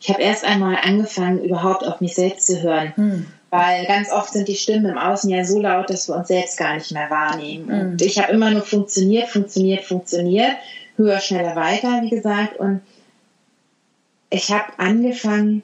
[0.00, 2.92] Ich habe erst einmal angefangen, überhaupt auf mich selbst zu hören.
[2.96, 3.26] Hm.
[3.50, 6.56] Weil ganz oft sind die Stimmen im Außen ja so laut, dass wir uns selbst
[6.56, 7.68] gar nicht mehr wahrnehmen.
[7.68, 7.80] Hm.
[7.80, 10.52] Und ich habe immer nur funktioniert, funktioniert, funktioniert.
[10.96, 12.58] Höher, schneller, weiter, wie gesagt.
[12.58, 12.80] Und
[14.30, 15.62] ich habe angefangen,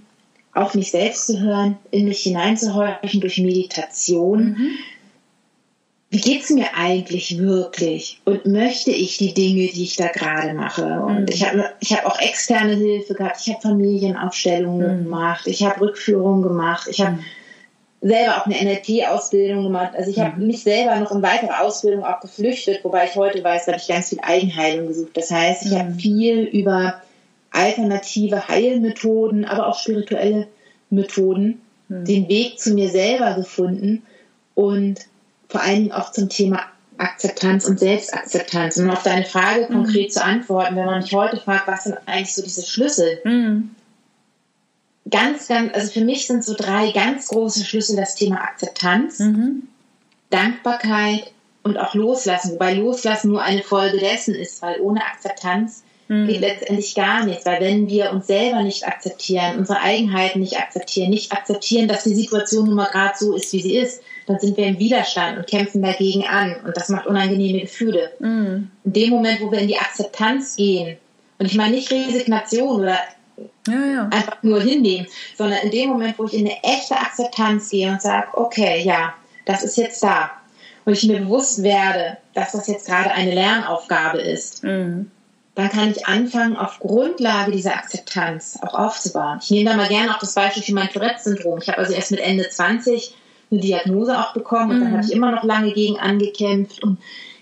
[0.57, 4.57] auf mich selbst zu hören, in mich hineinzuhorchen durch Meditation.
[4.59, 4.71] Mhm.
[6.09, 8.23] Wie geht es mir eigentlich wirklich?
[8.25, 11.01] Und möchte ich die Dinge, die ich da gerade mache?
[11.01, 11.27] Und mhm.
[11.29, 13.39] ich habe ich hab auch externe Hilfe gehabt.
[13.41, 15.05] Ich habe Familienaufstellungen mhm.
[15.05, 15.47] gemacht.
[15.47, 16.87] Ich habe Rückführungen gemacht.
[16.91, 17.25] Ich habe mhm.
[18.09, 19.93] selber auch eine NLP-Ausbildung gemacht.
[19.95, 20.47] Also ich habe mhm.
[20.47, 23.89] mich selber noch in weitere Ausbildung auch geflüchtet, wobei ich heute weiß, da habe ich
[23.89, 25.15] ganz viel Eigenheilung gesucht.
[25.15, 25.99] Das heißt, ich habe mhm.
[25.99, 27.03] viel über
[27.57, 30.47] alternative Heilmethoden, aber auch spirituelle
[30.91, 32.05] Methoden, mhm.
[32.05, 34.03] den Weg zu mir selber gefunden
[34.55, 35.07] und
[35.49, 36.61] vor allen Dingen auch zum Thema
[36.99, 38.79] Akzeptanz und Selbstakzeptanz.
[38.79, 39.75] Um auf deine Frage mhm.
[39.75, 43.21] konkret zu antworten, wenn man mich heute fragt, was sind eigentlich so diese Schlüssel?
[43.25, 43.71] Mhm.
[45.09, 49.69] Ganz, ganz, also für mich sind so drei ganz große Schlüssel das Thema Akzeptanz, mhm.
[50.31, 56.27] Dankbarkeit und auch Loslassen, wobei Loslassen nur eine Folge dessen ist, weil ohne Akzeptanz mhm.
[56.27, 61.11] geht letztendlich gar nichts, weil wenn wir uns selber nicht akzeptieren, unsere Eigenheiten nicht akzeptieren,
[61.11, 64.57] nicht akzeptieren, dass die Situation nun mal gerade so ist, wie sie ist, dann sind
[64.57, 68.13] wir im Widerstand und kämpfen dagegen an und das macht unangenehme Gefühle.
[68.19, 68.71] Mhm.
[68.85, 70.97] In dem Moment, wo wir in die Akzeptanz gehen,
[71.39, 72.99] und ich meine nicht Resignation oder
[73.69, 74.09] ja, ja.
[74.11, 78.01] einfach nur hinnehmen, sondern in dem Moment, wo ich in eine echte Akzeptanz gehe und
[78.01, 79.13] sage, okay, ja,
[79.45, 80.31] das ist jetzt da.
[80.87, 84.65] Und ich mir bewusst werde, dass das jetzt gerade eine Lernaufgabe ist.
[84.65, 85.11] Mhm
[85.57, 89.41] dann kann ich anfangen, auf Grundlage dieser Akzeptanz auch aufzubauen.
[89.43, 91.61] Ich nehme da mal gerne auch das Beispiel für mein Tourette-Syndrom.
[91.63, 93.15] Ich habe also erst mit Ende 20
[93.51, 94.85] eine Diagnose auch bekommen und mhm.
[94.85, 96.99] dann habe ich immer noch lange gegen angekämpft und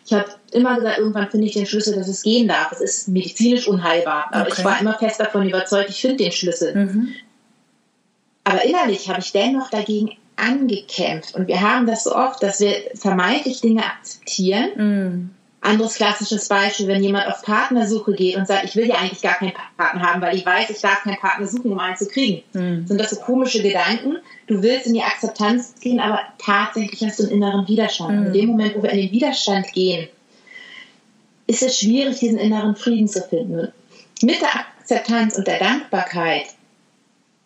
[0.06, 2.70] ich habe immer gesagt, irgendwann finde ich den Schlüssel, dass es gehen darf.
[2.70, 4.26] Es ist medizinisch unheilbar.
[4.30, 4.54] Aber okay.
[4.58, 6.74] ich war immer fest davon überzeugt, ich finde den Schlüssel.
[6.74, 7.08] Mhm.
[8.44, 11.34] Aber innerlich habe ich dennoch dagegen angekämpft.
[11.34, 14.70] Und wir haben das so oft, dass wir vermeintlich Dinge akzeptieren.
[14.76, 15.30] Mhm
[15.64, 19.34] anderes klassisches Beispiel, wenn jemand auf Partnersuche geht und sagt, ich will ja eigentlich gar
[19.34, 22.42] keinen Partner haben, weil ich weiß, ich darf keinen Partner suchen, um einen zu kriegen.
[22.52, 22.86] Mhm.
[22.86, 24.18] Sind das so komische Gedanken?
[24.46, 28.20] Du willst in die Akzeptanz gehen, aber tatsächlich hast du einen inneren Widerstand.
[28.20, 28.26] Mhm.
[28.26, 30.08] In dem Moment, wo wir in den Widerstand gehen,
[31.46, 33.72] ist es schwierig, diesen inneren Frieden zu finden.
[34.22, 36.46] Mit der Akzeptanz und der Dankbarkeit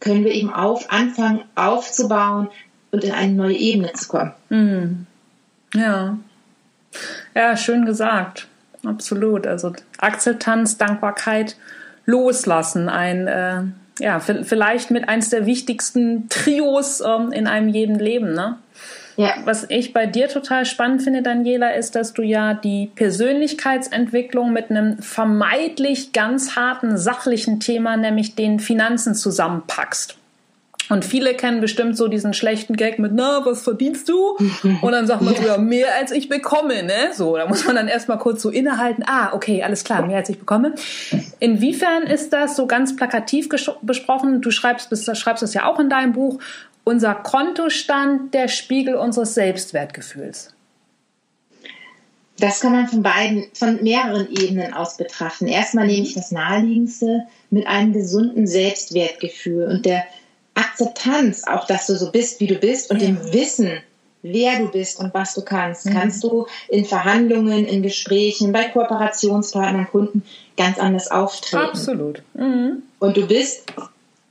[0.00, 2.48] können wir eben auf, anfangen aufzubauen
[2.90, 4.33] und in eine neue Ebene zu kommen.
[4.48, 5.07] Mhm.
[5.74, 6.18] Ja.
[7.34, 8.46] Ja, schön gesagt.
[8.84, 9.46] Absolut.
[9.46, 11.56] Also Akzeptanz, Dankbarkeit,
[12.06, 12.88] Loslassen.
[12.88, 13.62] Ein, äh,
[14.00, 18.58] ja, vielleicht mit eins der wichtigsten Trios ähm, in einem jeden Leben, ne?
[19.16, 19.34] Ja.
[19.44, 24.70] Was ich bei dir total spannend finde, Daniela, ist, dass du ja die Persönlichkeitsentwicklung mit
[24.70, 30.17] einem vermeintlich ganz harten sachlichen Thema, nämlich den Finanzen zusammenpackst.
[30.88, 34.37] Und viele kennen bestimmt so diesen schlechten Gag mit, na, was verdienst du?
[34.83, 37.12] Und dann sagt man so, ja, mehr als ich bekomme, ne?
[37.12, 40.29] So, da muss man dann erstmal kurz so innehalten, ah, okay, alles klar, mehr als
[40.29, 40.74] ich bekomme.
[41.40, 43.48] Inwiefern ist das so ganz plakativ
[43.83, 44.40] besprochen?
[44.40, 46.38] Du schreibst, schreibst es ja auch in deinem Buch,
[46.85, 50.55] unser Kontostand der Spiegel unseres Selbstwertgefühls.
[52.38, 55.48] Das kann man von beiden, von mehreren Ebenen aus betrachten.
[55.48, 60.05] Erstmal nehme ich das Naheliegendste mit einem gesunden Selbstwertgefühl und der
[60.59, 63.07] Akzeptanz, auch dass du so bist, wie du bist und ja.
[63.07, 63.81] dem Wissen,
[64.23, 65.90] wer du bist und was du kannst, mhm.
[65.92, 70.23] kannst du in Verhandlungen, in Gesprächen, bei Kooperationspartnern, Kunden
[70.57, 71.62] ganz anders auftreten.
[71.62, 72.23] Absolut.
[72.35, 72.83] Mhm.
[72.99, 73.66] Und du bist,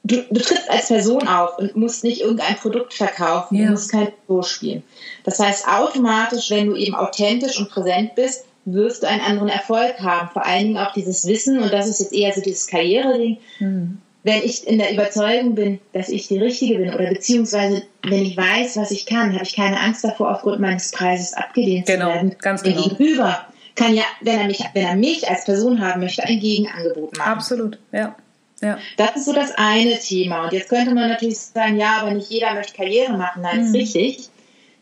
[0.04, 3.66] du, du, trittst als Person auf und musst nicht irgendein Produkt verkaufen, ja.
[3.66, 4.84] du musst kein Show spielen.
[5.24, 9.98] Das heißt, automatisch, wenn du eben authentisch und präsent bist, wirst du einen anderen Erfolg
[10.02, 10.30] haben.
[10.34, 14.02] Vor allen Dingen auch dieses Wissen, und das ist jetzt eher so dieses Karriere-Ding, mhm
[14.28, 18.36] wenn ich in der Überzeugung bin, dass ich die Richtige bin oder beziehungsweise wenn ich
[18.36, 22.14] weiß, was ich kann, habe ich keine Angst davor, aufgrund meines Preises abgelehnt genau, zu
[22.14, 22.36] werden.
[22.40, 22.84] Ganz genau.
[22.84, 27.18] Gegenüber kann ja, wenn er mich, wenn er mich als Person haben möchte, ein Gegenangebot
[27.18, 27.32] machen.
[27.32, 28.18] Absolut, ja.
[28.62, 28.78] Ja.
[28.98, 30.46] Das ist so das eine Thema.
[30.46, 33.44] Und jetzt könnte man natürlich sagen, ja, aber nicht jeder möchte Karriere machen.
[33.44, 33.66] Nein, mhm.
[33.68, 34.30] ist richtig.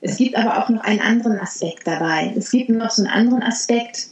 [0.02, 2.34] Es gibt aber auch noch einen anderen Aspekt dabei.
[2.36, 4.08] Es gibt noch so einen anderen Aspekt,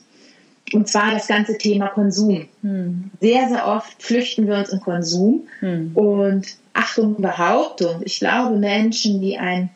[0.74, 2.48] und zwar das ganze Thema Konsum.
[2.62, 3.12] Hm.
[3.20, 5.48] Sehr, sehr oft flüchten wir uns in Konsum.
[5.60, 5.92] Hm.
[5.96, 8.02] Und Achtung, Behauptung.
[8.04, 9.70] Ich glaube, Menschen, die ein,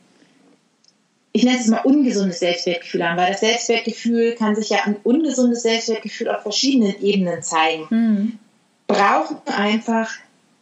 [1.31, 5.63] ich nenne es mal ungesundes Selbstwertgefühl haben, weil das Selbstwertgefühl kann sich ja ein ungesundes
[5.63, 8.39] Selbstwertgefühl auf verschiedenen Ebenen zeigen, hm.
[8.87, 10.11] brauchen einfach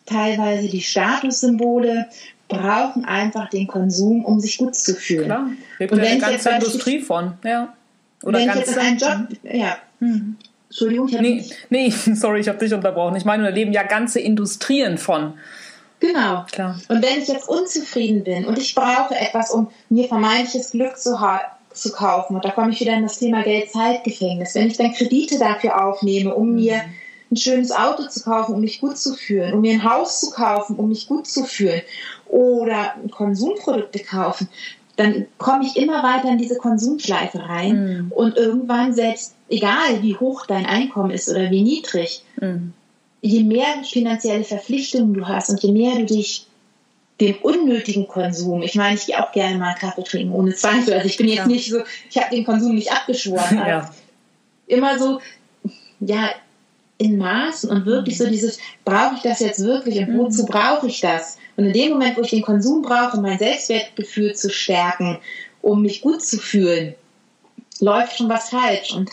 [0.06, 2.08] teilweise die Statussymbole,
[2.48, 5.26] brauchen einfach den Konsum, um sich gut zu fühlen.
[5.26, 7.74] Klar, lebt und wenn ja eine ganze Industrie von, ja.
[8.24, 10.36] Oder wenn ich jetzt in einen Job, ja, hm.
[10.70, 13.16] Entschuldigung, ich nee, nee, sorry, ich habe dich unterbrochen.
[13.16, 15.34] Ich meine, da leben ja ganze Industrien von.
[16.00, 16.46] Genau.
[16.52, 16.80] Klar.
[16.90, 21.18] Und wenn ich jetzt unzufrieden bin und ich brauche etwas, um mir vermeintliches Glück zu,
[21.74, 25.40] zu kaufen, und da komme ich wieder in das Thema Geld-Zeit-Gefängnis, wenn ich dann Kredite
[25.40, 26.56] dafür aufnehme, um mhm.
[26.56, 26.82] mir
[27.32, 30.32] ein schönes Auto zu kaufen, um mich gut zu fühlen, um mir ein Haus zu
[30.32, 31.82] kaufen, um mich gut zu fühlen
[32.28, 34.48] oder Konsumprodukte kaufen,
[34.96, 38.12] dann komme ich immer weiter in diese Konsumschleife rein mhm.
[38.12, 42.74] und irgendwann selbst, egal wie hoch dein Einkommen ist oder wie niedrig, mhm.
[43.22, 46.48] je mehr finanzielle Verpflichtungen du hast und je mehr du dich
[47.20, 51.08] dem unnötigen Konsum, ich meine, ich gehe auch gerne mal Kaffee trinken, ohne Zweifel, also
[51.08, 51.48] ich bin jetzt ja.
[51.48, 51.80] nicht so,
[52.10, 53.90] ich habe den Konsum nicht abgeschworen, ja.
[54.68, 55.22] immer so,
[56.00, 56.30] ja,
[56.98, 60.48] in Maßen und wirklich so dieses, brauche ich das jetzt wirklich und wozu mhm.
[60.48, 61.38] brauche ich das?
[61.58, 65.20] Und in dem Moment, wo ich den Konsum brauche, um mein Selbstwertgefühl zu stärken,
[65.62, 66.96] um mich gut zu fühlen,
[67.80, 68.94] läuft schon was falsch.
[68.94, 69.12] Und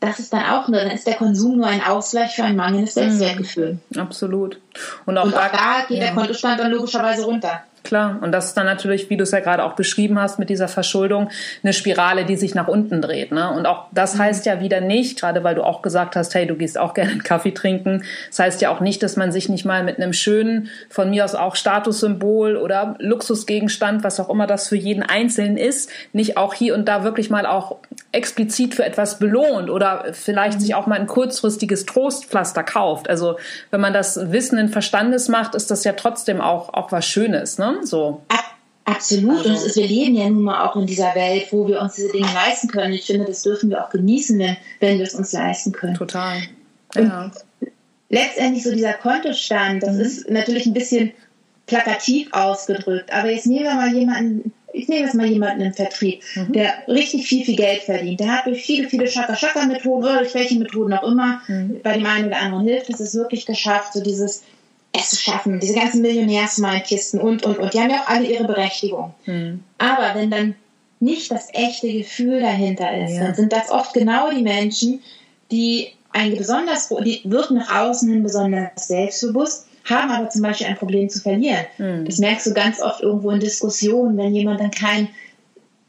[0.00, 2.96] das ist dann auch nur, dann ist der Konsum nur ein Ausgleich für ein mangelndes
[2.96, 3.00] mhm.
[3.00, 3.78] Selbstwertgefühl.
[3.96, 4.60] Absolut.
[5.06, 6.04] Und auch, Und auch da, da, geht ja.
[6.04, 7.62] der Kontostand dann logischerweise runter.
[7.84, 10.48] Klar, und das ist dann natürlich, wie du es ja gerade auch beschrieben hast, mit
[10.48, 11.28] dieser Verschuldung
[11.62, 13.30] eine Spirale, die sich nach unten dreht.
[13.30, 13.50] Ne?
[13.50, 14.20] Und auch das mhm.
[14.20, 17.10] heißt ja wieder nicht, gerade weil du auch gesagt hast, hey, du gehst auch gerne
[17.10, 18.02] einen Kaffee trinken.
[18.30, 21.26] Das heißt ja auch nicht, dass man sich nicht mal mit einem schönen, von mir
[21.26, 26.54] aus auch Statussymbol oder Luxusgegenstand, was auch immer das für jeden Einzelnen ist, nicht auch
[26.54, 27.76] hier und da wirklich mal auch
[28.12, 33.10] explizit für etwas belohnt oder vielleicht sich auch mal ein kurzfristiges Trostpflaster kauft.
[33.10, 33.36] Also
[33.70, 37.58] wenn man das Wissen in Verstandes macht, ist das ja trotzdem auch, auch was Schönes.
[37.58, 37.73] Ne?
[37.82, 38.22] So.
[38.84, 39.38] Absolut.
[39.38, 39.48] Also.
[39.48, 42.12] Und ist, wir leben ja nun mal auch in dieser Welt, wo wir uns diese
[42.12, 42.92] Dinge leisten können.
[42.92, 45.94] Ich finde, das dürfen wir auch genießen, wenn, wenn wir es uns leisten können.
[45.94, 46.42] Total.
[46.94, 47.30] Ja.
[48.08, 50.00] letztendlich so dieser Kontostand, das mhm.
[50.00, 51.12] ist natürlich ein bisschen
[51.66, 53.12] plakativ ausgedrückt.
[53.12, 56.52] Aber jetzt nehmen wir mal jemanden, ich nehme jetzt mal jemanden im Vertrieb, mhm.
[56.52, 58.20] der richtig viel, viel Geld verdient.
[58.20, 61.80] Der hat durch viele, viele Schaka-Schaka-Methoden oder durch welche Methoden auch immer, mhm.
[61.82, 64.42] bei dem einen oder anderen hilft es, es wirklich geschafft, so dieses
[64.94, 67.74] es zu schaffen, diese ganzen Millionärsmalkisten und, und, und.
[67.74, 69.12] Die haben ja auch alle ihre Berechtigung.
[69.24, 69.62] Hm.
[69.78, 70.54] Aber wenn dann
[71.00, 73.24] nicht das echte Gefühl dahinter ist, ja.
[73.24, 75.02] dann sind das oft genau die Menschen,
[75.50, 80.76] die ein besonders, die wirken nach außen hin besonders selbstbewusst, haben aber zum Beispiel ein
[80.76, 81.66] Problem zu verlieren.
[81.76, 82.04] Hm.
[82.04, 85.08] Das merkst du ganz oft irgendwo in Diskussionen, wenn jemand dann kein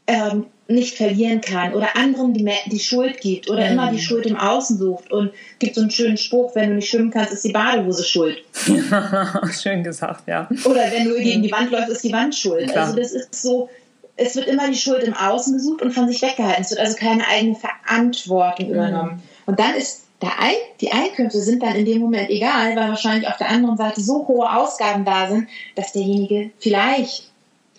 [0.08, 3.72] ähm, nicht verlieren kann oder anderen die, die Schuld gibt oder mhm.
[3.72, 6.90] immer die Schuld im Außen sucht und gibt so einen schönen Spruch, wenn du nicht
[6.90, 8.38] schwimmen kannst, ist die Badehose schuld.
[9.62, 10.48] Schön gesagt, ja.
[10.64, 12.68] Oder wenn du gegen die Wand läufst, ist die Wand schuld.
[12.68, 12.86] Klar.
[12.86, 13.68] Also das ist so,
[14.16, 16.62] es wird immer die Schuld im Außen gesucht und von sich weggehalten.
[16.62, 18.74] Es wird also keine eigene Verantwortung mhm.
[18.74, 19.22] übernommen.
[19.46, 23.36] Und dann ist Ein die Einkünfte sind dann in dem Moment egal, weil wahrscheinlich auf
[23.36, 27.30] der anderen Seite so hohe Ausgaben da sind, dass derjenige vielleicht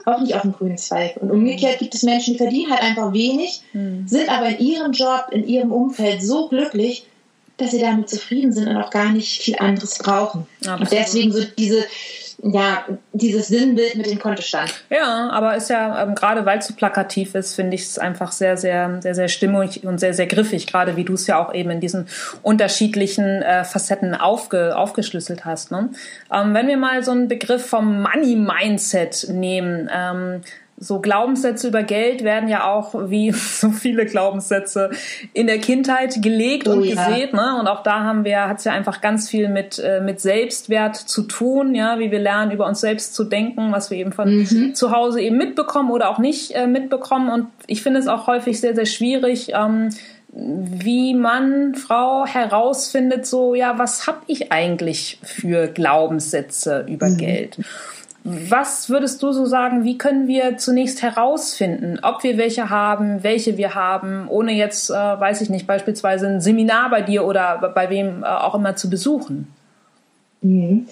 [0.08, 1.18] auch nicht auf dem grünen Zweig.
[1.18, 4.08] Und umgekehrt gibt es Menschen, die verdienen halt einfach wenig, mhm.
[4.08, 7.06] sind aber in ihrem Job, in ihrem Umfeld so glücklich,
[7.58, 10.48] dass sie damit zufrieden sind und auch gar nicht viel anderes brauchen.
[10.62, 10.82] Absolut.
[10.82, 11.84] Und deswegen so diese,
[12.44, 14.72] ja, dieses Sinnbild mit dem Kontostand.
[14.92, 18.32] Ja, aber ist ja, ähm, gerade weil es so plakativ ist, finde ich es einfach
[18.32, 21.54] sehr, sehr, sehr, sehr stimmig und sehr, sehr griffig, gerade wie du es ja auch
[21.54, 22.08] eben in diesen
[22.44, 25.72] unterschiedlichen äh, Facetten aufge, aufgeschlüsselt hast.
[25.72, 25.90] Ne?
[26.32, 30.42] Ähm, wenn wir mal so einen Begriff vom Money Mindset nehmen, ähm,
[30.80, 34.92] so Glaubenssätze über Geld werden ja auch wie so viele Glaubenssätze
[35.34, 37.08] in der Kindheit gelegt oh, und ja.
[37.08, 37.58] gesät, ne?
[37.60, 41.24] Und auch da haben wir hat's ja einfach ganz viel mit äh, mit Selbstwert zu
[41.24, 44.76] tun, ja, wie wir lernen über uns selbst zu denken, was wir eben von mhm.
[44.76, 47.30] zu Hause eben mitbekommen oder auch nicht äh, mitbekommen.
[47.30, 49.54] Und ich finde es auch häufig sehr sehr schwierig.
[49.54, 49.90] Ähm,
[50.40, 57.18] wie man Frau herausfindet, so ja, was habe ich eigentlich für Glaubenssätze über mhm.
[57.18, 57.58] Geld?
[58.30, 63.56] Was würdest du so sagen, wie können wir zunächst herausfinden, ob wir welche haben, welche
[63.56, 67.90] wir haben, ohne jetzt, äh, weiß ich nicht, beispielsweise ein Seminar bei dir oder bei
[67.90, 69.48] wem äh, auch immer zu besuchen?
[70.42, 70.88] Mhm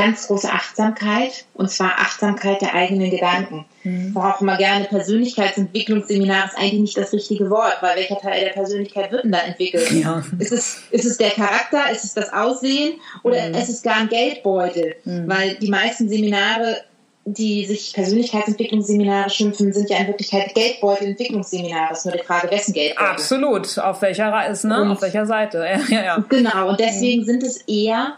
[0.00, 3.64] ganz große Achtsamkeit und zwar Achtsamkeit der eigenen Gedanken.
[3.84, 4.08] Mhm.
[4.08, 8.52] Ich brauche immer gerne Persönlichkeitsentwicklungsseminar ist eigentlich nicht das richtige Wort, weil welcher Teil der
[8.52, 9.90] Persönlichkeit wird denn da entwickelt?
[9.92, 10.22] Ja.
[10.38, 13.54] Ist, es, ist es der Charakter, ist es das Aussehen oder mhm.
[13.54, 14.96] ist es gar ein Geldbeutel?
[15.04, 15.28] Mhm.
[15.28, 16.82] Weil die meisten Seminare
[17.24, 21.92] die sich Persönlichkeitsentwicklungsseminare schimpfen, sind ja in Wirklichkeit Geldbeutel-Entwicklungsseminare.
[21.92, 23.12] ist nur die Frage, wessen Geldbeutel.
[23.12, 23.78] Absolut.
[23.78, 24.90] Auf welcher Reise, ne?
[24.90, 25.58] Auf welcher Seite.
[25.70, 26.24] Ja, ja, ja.
[26.28, 26.70] Genau.
[26.70, 27.26] Und deswegen mhm.
[27.26, 28.14] sind es eher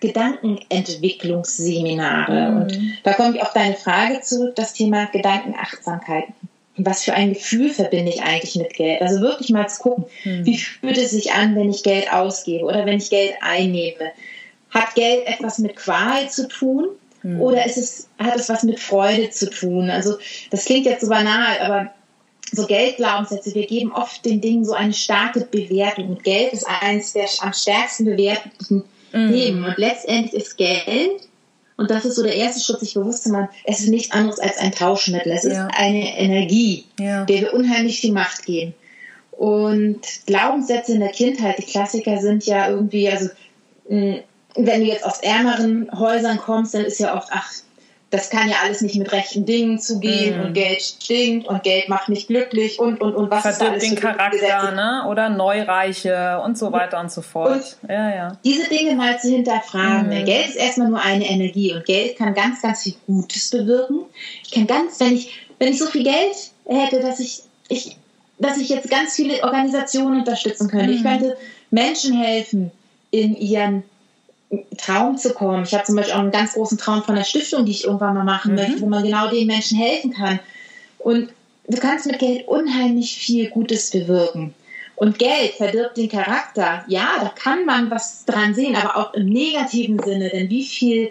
[0.00, 2.50] Gedankenentwicklungsseminare.
[2.50, 2.56] Mhm.
[2.56, 6.26] Und da komme ich auf deine Frage zurück, das Thema Gedankenachtsamkeit.
[6.78, 9.00] Was für ein Gefühl verbinde ich eigentlich mit Geld?
[9.00, 10.44] Also wirklich mal zu gucken, mhm.
[10.44, 14.12] wie fühlt es sich an, wenn ich Geld ausgebe oder wenn ich Geld einnehme?
[14.70, 16.88] Hat Geld etwas mit Qual zu tun?
[17.22, 17.40] Mhm.
[17.40, 19.88] Oder ist es, hat es was mit Freude zu tun?
[19.88, 20.18] Also,
[20.50, 21.94] das klingt jetzt so banal, aber
[22.52, 26.10] so Geldglaubenssätze, wir geben oft den Dingen so eine starke Bewertung.
[26.10, 29.32] Und Geld ist eines der am stärksten bewerteten mhm.
[29.32, 29.64] geben.
[29.64, 31.22] Und letztendlich ist Geld,
[31.76, 34.38] und das ist so der erste Schritt, sich bewusst zu machen, es ist nichts anderes
[34.38, 35.32] als ein Tauschmittel.
[35.32, 35.50] Es ja.
[35.50, 37.24] ist eine Energie, ja.
[37.24, 38.74] der wir unheimlich viel Macht geben.
[39.32, 43.28] Und Glaubenssätze in der Kindheit, die Klassiker sind ja irgendwie, also
[43.88, 47.52] wenn du jetzt aus ärmeren Häusern kommst, dann ist ja oft, ach,
[48.16, 50.44] das kann ja alles nicht mit rechten Dingen zugehen mm.
[50.44, 53.84] und Geld stinkt und Geld macht nicht glücklich und und und was Verdirbt ist alles
[53.84, 55.04] den Charakter, ne?
[55.08, 57.76] Oder Neureiche und so weiter und so fort.
[57.82, 58.38] Und ja, ja.
[58.44, 60.08] Diese Dinge mal zu hinterfragen.
[60.08, 60.24] Mm.
[60.24, 64.00] Geld ist erstmal nur eine Energie und Geld kann ganz, ganz viel Gutes bewirken.
[64.44, 67.96] Ich kann ganz, wenn ich, wenn ich so viel Geld hätte, dass ich, ich
[68.38, 70.92] dass ich jetzt ganz viele Organisationen unterstützen könnte.
[70.92, 70.96] Mm.
[70.96, 71.36] Ich könnte
[71.70, 72.70] Menschen helfen
[73.10, 73.84] in ihren
[74.78, 75.64] Traum zu kommen.
[75.64, 78.14] Ich habe zum Beispiel auch einen ganz großen Traum von der Stiftung, die ich irgendwann
[78.14, 78.58] mal machen mhm.
[78.58, 80.38] möchte, wo man genau den Menschen helfen kann.
[80.98, 81.30] Und
[81.68, 84.54] du kannst mit Geld unheimlich viel Gutes bewirken.
[84.94, 86.84] Und Geld verdirbt den Charakter.
[86.88, 90.30] Ja, da kann man was dran sehen, aber auch im negativen Sinne.
[90.30, 91.10] Denn wie viel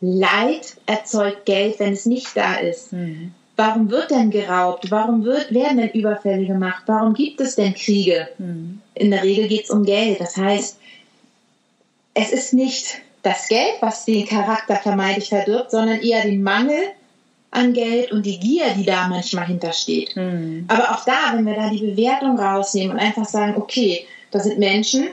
[0.00, 2.92] Leid erzeugt Geld, wenn es nicht da ist?
[2.92, 3.32] Mhm.
[3.56, 4.90] Warum wird denn geraubt?
[4.90, 6.84] Warum wird, werden denn Überfälle gemacht?
[6.86, 8.28] Warum gibt es denn Kriege?
[8.38, 8.80] Mhm.
[8.94, 10.20] In der Regel geht es um Geld.
[10.20, 10.78] Das heißt,
[12.14, 16.80] es ist nicht das Geld, was den Charakter vermeintlich verdirbt, sondern eher den Mangel
[17.50, 20.16] an Geld und die Gier, die da manchmal hintersteht.
[20.16, 20.64] Mhm.
[20.68, 24.58] Aber auch da, wenn wir da die Bewertung rausnehmen und einfach sagen, okay, da sind
[24.58, 25.08] Menschen,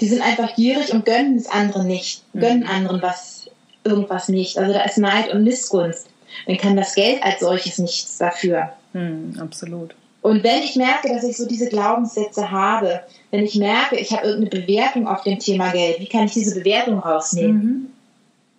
[0.00, 2.40] die sind einfach gierig und gönnen es anderen nicht, mhm.
[2.40, 3.48] gönnen anderen was,
[3.84, 4.58] irgendwas nicht.
[4.58, 6.08] Also da ist Neid und Missgunst.
[6.46, 8.72] Dann kann das Geld als solches nichts dafür.
[8.92, 9.94] Mhm, absolut.
[10.22, 13.00] Und wenn ich merke, dass ich so diese Glaubenssätze habe,
[13.32, 16.54] wenn ich merke, ich habe irgendeine Bewertung auf dem Thema Geld, wie kann ich diese
[16.54, 17.56] Bewertung rausnehmen?
[17.56, 17.86] Mhm.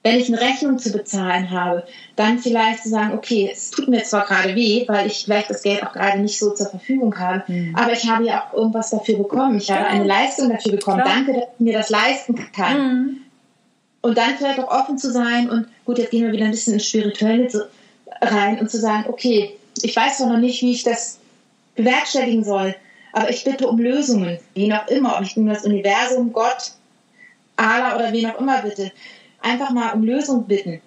[0.02, 1.84] Wenn ich eine Rechnung zu bezahlen habe,
[2.18, 5.62] dann vielleicht zu sagen, okay, es tut mir zwar gerade weh, weil ich vielleicht das
[5.62, 7.76] Geld auch gerade nicht so zur Verfügung habe, mhm.
[7.76, 9.58] aber ich habe ja auch irgendwas dafür bekommen.
[9.58, 11.02] Ich habe eine Leistung dafür bekommen.
[11.02, 11.16] Klar.
[11.16, 12.78] Danke, dass ich mir das leisten kann.
[12.78, 13.18] Mhm.
[14.02, 16.74] Und dann vielleicht auch offen zu sein und gut, jetzt gehen wir wieder ein bisschen
[16.74, 17.70] ins Spirituelle
[18.22, 21.20] rein und zu sagen, okay, ich weiß zwar noch nicht, wie ich das
[21.76, 22.76] bewerkstelligen soll.
[23.14, 26.74] Aber ich bitte um Lösungen, wie auch immer, ob ich um das Universum, Gott,
[27.56, 28.92] Allah oder wen auch immer bitte.
[29.42, 30.82] Einfach mal um Lösungen bitten.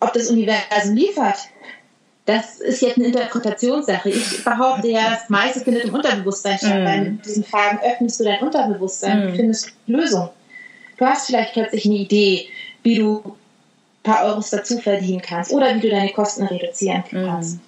[0.00, 1.36] Ob das Universum liefert,
[2.24, 4.08] das ist jetzt eine Interpretationssache.
[4.08, 6.80] Ich behaupte ja, das meiste findet im Unterbewusstsein statt.
[6.80, 7.02] Mm.
[7.02, 9.28] Mit diesen Fragen öffnest du dein Unterbewusstsein mm.
[9.28, 10.30] und findest Lösungen.
[10.96, 12.48] Du hast vielleicht plötzlich eine Idee,
[12.82, 17.56] wie du ein paar Euros dazu verdienen kannst oder wie du deine Kosten reduzieren kannst.
[17.56, 17.60] Mm.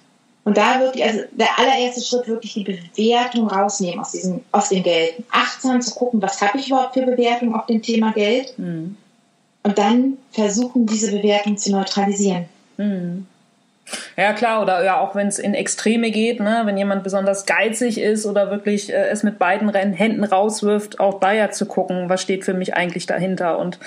[0.45, 4.83] Und da wirklich, also der allererste Schritt wirklich die Bewertung rausnehmen aus diesem, aus dem
[4.83, 5.15] Geld.
[5.31, 8.57] Achtsam zu gucken, was habe ich überhaupt für Bewertung auf dem Thema Geld?
[8.57, 8.97] Mhm.
[9.63, 12.45] Und dann versuchen, diese Bewertung zu neutralisieren.
[12.77, 13.27] Mhm.
[14.17, 17.99] Ja, klar, oder ja, auch wenn es in Extreme geht, ne, wenn jemand besonders geizig
[17.99, 22.21] ist oder wirklich äh, es mit beiden Händen rauswirft, auch da ja zu gucken, was
[22.21, 23.79] steht für mich eigentlich dahinter und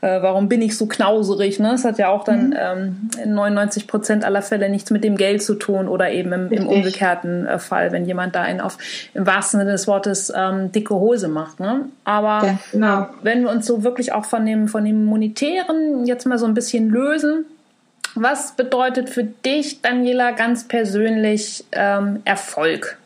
[0.00, 1.70] äh, warum bin ich so knauserig, ne?
[1.70, 2.56] Das hat ja auch dann mhm.
[2.58, 6.52] ähm, in 99 Prozent aller Fälle nichts mit dem Geld zu tun oder eben im,
[6.52, 8.78] im umgekehrten äh, Fall, wenn jemand da einen auf,
[9.14, 11.86] im wahrsten Sinne des Wortes, ähm, dicke Hose macht, ne?
[12.04, 13.06] Aber ja, genau.
[13.22, 16.54] wenn wir uns so wirklich auch von dem, von dem Monetären jetzt mal so ein
[16.54, 17.44] bisschen lösen,
[18.22, 22.98] was bedeutet für dich, Daniela, ganz persönlich ähm, Erfolg?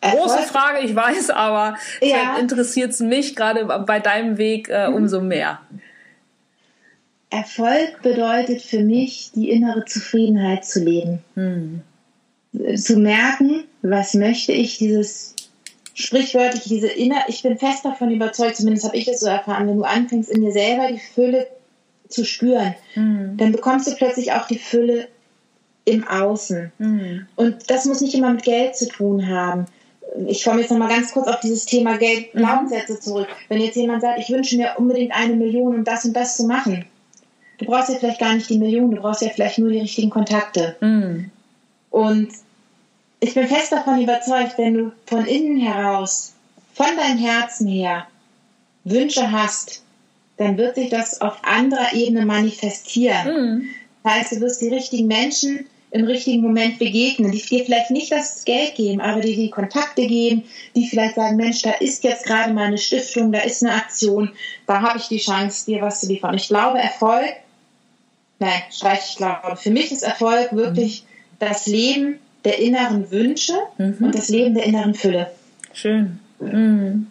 [0.00, 0.22] Erfolg?
[0.22, 2.36] Große Frage, ich weiß, aber ja.
[2.38, 4.96] interessiert es mich gerade bei deinem Weg äh, mhm.
[4.96, 5.60] umso mehr.
[7.30, 11.24] Erfolg bedeutet für mich, die innere Zufriedenheit zu leben.
[11.34, 11.82] Mhm.
[12.76, 15.34] Zu merken, was möchte ich, dieses
[15.94, 19.78] sprichwörtlich, diese inner, ich bin fest davon überzeugt, zumindest habe ich es so erfahren, wenn
[19.78, 21.46] du anfängst, in dir selber die Fülle
[22.12, 23.36] zu spüren, mhm.
[23.36, 25.08] dann bekommst du plötzlich auch die Fülle
[25.84, 26.72] im Außen.
[26.78, 27.26] Mhm.
[27.36, 29.66] Und das muss nicht immer mit Geld zu tun haben.
[30.26, 32.38] Ich komme jetzt noch mal ganz kurz auf dieses Thema Geld, mhm.
[32.38, 33.28] Glaubenssätze zurück.
[33.48, 36.46] Wenn jetzt jemand sagt, ich wünsche mir unbedingt eine Million, um das und das zu
[36.46, 36.84] machen,
[37.58, 40.10] du brauchst ja vielleicht gar nicht die Million, du brauchst ja vielleicht nur die richtigen
[40.10, 40.76] Kontakte.
[40.80, 41.30] Mhm.
[41.90, 42.28] Und
[43.20, 46.34] ich bin fest davon überzeugt, wenn du von innen heraus,
[46.74, 48.06] von deinem Herzen her
[48.84, 49.82] Wünsche hast,
[50.36, 53.26] dann wird sich das auf anderer Ebene manifestieren.
[53.26, 53.68] Mhm.
[54.02, 58.10] Das heißt, du wirst die richtigen Menschen im richtigen Moment begegnen, die dir vielleicht nicht
[58.10, 62.24] das Geld geben, aber die die Kontakte geben, die vielleicht sagen, Mensch, da ist jetzt
[62.24, 64.32] gerade mal eine Stiftung, da ist eine Aktion,
[64.66, 66.34] da habe ich die Chance, dir was zu liefern.
[66.34, 67.34] Ich glaube, Erfolg,
[68.38, 71.36] nein, streich ich glaube, für mich ist Erfolg wirklich mhm.
[71.40, 73.98] das Leben der inneren Wünsche mhm.
[74.00, 75.30] und das Leben der inneren Fülle.
[75.74, 76.20] Schön.
[76.40, 77.08] Mhm.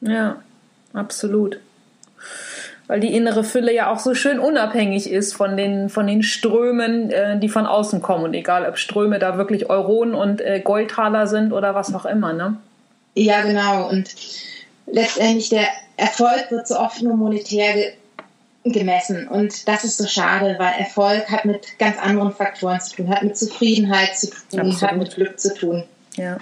[0.00, 0.42] Ja,
[0.92, 1.60] absolut
[2.90, 7.12] weil die innere Fülle ja auch so schön unabhängig ist von den, von den Strömen,
[7.12, 8.24] äh, die von außen kommen.
[8.24, 12.32] Und egal, ob Ströme da wirklich Euronen und äh, Goldtaler sind oder was auch immer,
[12.32, 12.56] ne?
[13.14, 13.88] Ja, genau.
[13.88, 14.12] Und
[14.88, 17.92] letztendlich der Erfolg wird so oft nur monetär ge
[18.64, 19.28] gemessen.
[19.28, 23.22] Und das ist so schade, weil Erfolg hat mit ganz anderen Faktoren zu tun, hat
[23.22, 24.82] mit Zufriedenheit zu tun, Absolut.
[24.82, 25.84] hat mit Glück zu tun.
[26.16, 26.38] Ja.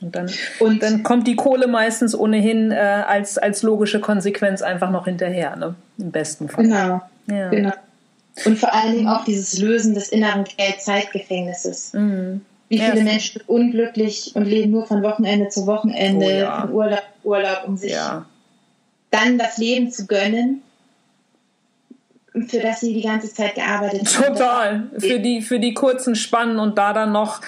[0.00, 0.30] Und dann,
[0.60, 5.56] und dann kommt die Kohle meistens ohnehin äh, als, als logische Konsequenz einfach noch hinterher,
[5.56, 5.74] ne?
[5.98, 6.64] im besten Fall.
[6.64, 7.02] Genau.
[7.26, 7.48] Ja.
[7.48, 7.72] genau.
[8.44, 11.92] Und vor allen Dingen auch dieses Lösen des inneren Geld-Zeitgefängnisses.
[11.94, 12.42] Mhm.
[12.68, 13.04] Wie viele ja.
[13.04, 16.60] Menschen sind unglücklich und leben nur von Wochenende zu Wochenende, oh, ja.
[16.60, 17.96] von Urlaub, Urlaub, um sich
[19.10, 20.62] dann das Leben zu gönnen,
[22.46, 24.34] für das sie die ganze Zeit gearbeitet haben.
[24.34, 24.90] Total.
[24.98, 27.40] Für die, für die kurzen Spannen und da dann noch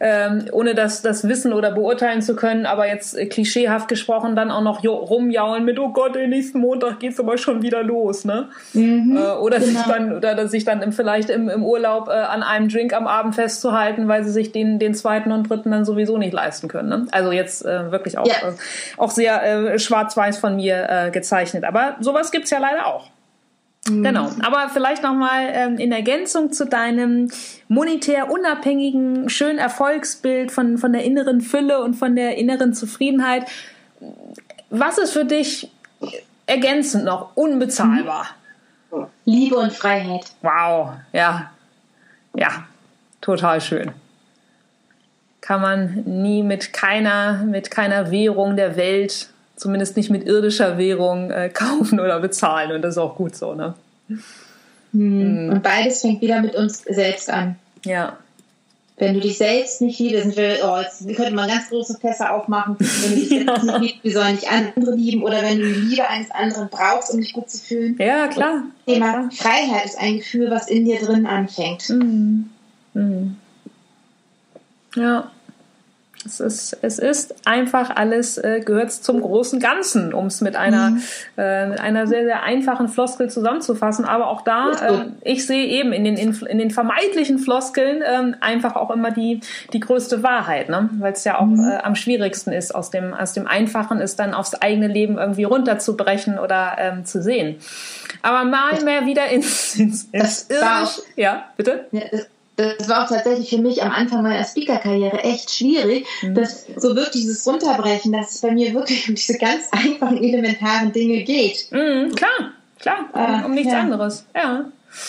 [0.00, 4.50] ähm, ohne das, das wissen oder beurteilen zu können, aber jetzt äh, klischeehaft gesprochen, dann
[4.50, 8.48] auch noch rumjaulen mit, oh Gott, den nächsten Montag geht's aber schon wieder los, ne?
[8.72, 9.70] Mhm, äh, oder genau.
[9.70, 13.06] sich dann, oder sich dann im, vielleicht im, im Urlaub äh, an einem Drink am
[13.06, 16.88] Abend festzuhalten, weil sie sich den, den zweiten und dritten dann sowieso nicht leisten können.
[16.88, 17.06] Ne?
[17.10, 18.34] Also jetzt äh, wirklich auch, ja.
[18.34, 18.52] äh,
[18.96, 21.64] auch sehr äh, schwarz-weiß von mir äh, gezeichnet.
[21.64, 23.10] Aber sowas gibt's ja leider auch.
[23.90, 24.02] Mhm.
[24.04, 27.30] Genau, aber vielleicht nochmal ähm, in Ergänzung zu deinem
[27.68, 33.46] monetär unabhängigen, schönen Erfolgsbild von, von der inneren Fülle und von der inneren Zufriedenheit.
[34.70, 35.70] Was ist für dich
[36.46, 38.26] ergänzend noch unbezahlbar?
[39.24, 40.26] Liebe und Freiheit.
[40.42, 41.50] Wow, ja,
[42.34, 42.64] ja,
[43.20, 43.92] total schön.
[45.40, 49.29] Kann man nie mit keiner, mit keiner Währung der Welt
[49.60, 52.72] zumindest nicht mit irdischer Währung äh, kaufen oder bezahlen.
[52.72, 53.74] Und das ist auch gut so, ne?
[54.92, 55.50] Hm.
[55.52, 57.56] Und beides fängt wieder mit uns selbst an.
[57.84, 58.18] Ja.
[58.96, 62.76] Wenn du dich selbst nicht liebst, wir, oh, jetzt könnte man ganz große Fässer aufmachen,
[62.78, 63.44] wenn du dich ja.
[63.44, 66.68] selbst nicht liebst, wie sollen dich andere lieben oder wenn du die Liebe eines anderen
[66.68, 67.96] brauchst, um dich gut zu fühlen.
[67.98, 68.64] Ja, klar.
[68.84, 69.30] Das Thema klar.
[69.32, 71.88] Freiheit ist ein Gefühl, was in dir drin anfängt.
[71.88, 72.50] Mhm.
[72.92, 73.36] Mhm.
[74.96, 75.30] Ja.
[76.24, 80.90] Es ist, es ist einfach alles, äh, gehört zum großen Ganzen, um es mit einer,
[80.90, 81.02] mhm.
[81.38, 84.04] äh, mit einer sehr, sehr einfachen Floskel zusammenzufassen.
[84.04, 88.76] Aber auch da, äh, ich sehe eben in den, in den vermeintlichen Floskeln äh, einfach
[88.76, 89.40] auch immer die,
[89.72, 90.90] die größte Wahrheit, ne?
[90.98, 91.60] weil es ja auch mhm.
[91.60, 95.44] äh, am schwierigsten ist, aus dem, aus dem Einfachen es dann aufs eigene Leben irgendwie
[95.44, 97.56] runterzubrechen oder ähm, zu sehen.
[98.20, 101.00] Aber mal mehr wieder ins, ins, ins Irdisch.
[101.16, 101.86] Ja, bitte?
[101.92, 102.26] Ja, das
[102.88, 106.34] war auch tatsächlich für mich am Anfang meiner Speaker-Karriere echt schwierig, mhm.
[106.34, 110.92] das so wirklich dieses Runterbrechen, dass es bei mir wirklich um diese ganz einfachen, elementaren
[110.92, 111.66] Dinge geht.
[111.70, 113.80] Mhm, klar, klar, um, äh, um nichts ja.
[113.80, 114.64] anderes, ja.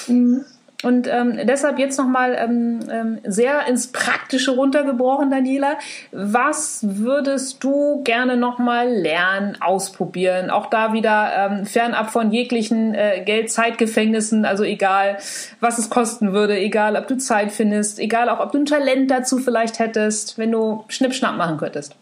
[0.08, 0.46] Mhm.
[0.84, 5.78] Und ähm, deshalb jetzt nochmal ähm, ähm, sehr ins Praktische runtergebrochen, Daniela.
[6.12, 10.50] Was würdest du gerne nochmal lernen, ausprobieren?
[10.50, 15.18] Auch da wieder ähm, fernab von jeglichen äh, Geld-Zeitgefängnissen, also egal,
[15.60, 19.12] was es kosten würde, egal, ob du Zeit findest, egal auch, ob du ein Talent
[19.12, 21.96] dazu vielleicht hättest, wenn du Schnippschnapp machen könntest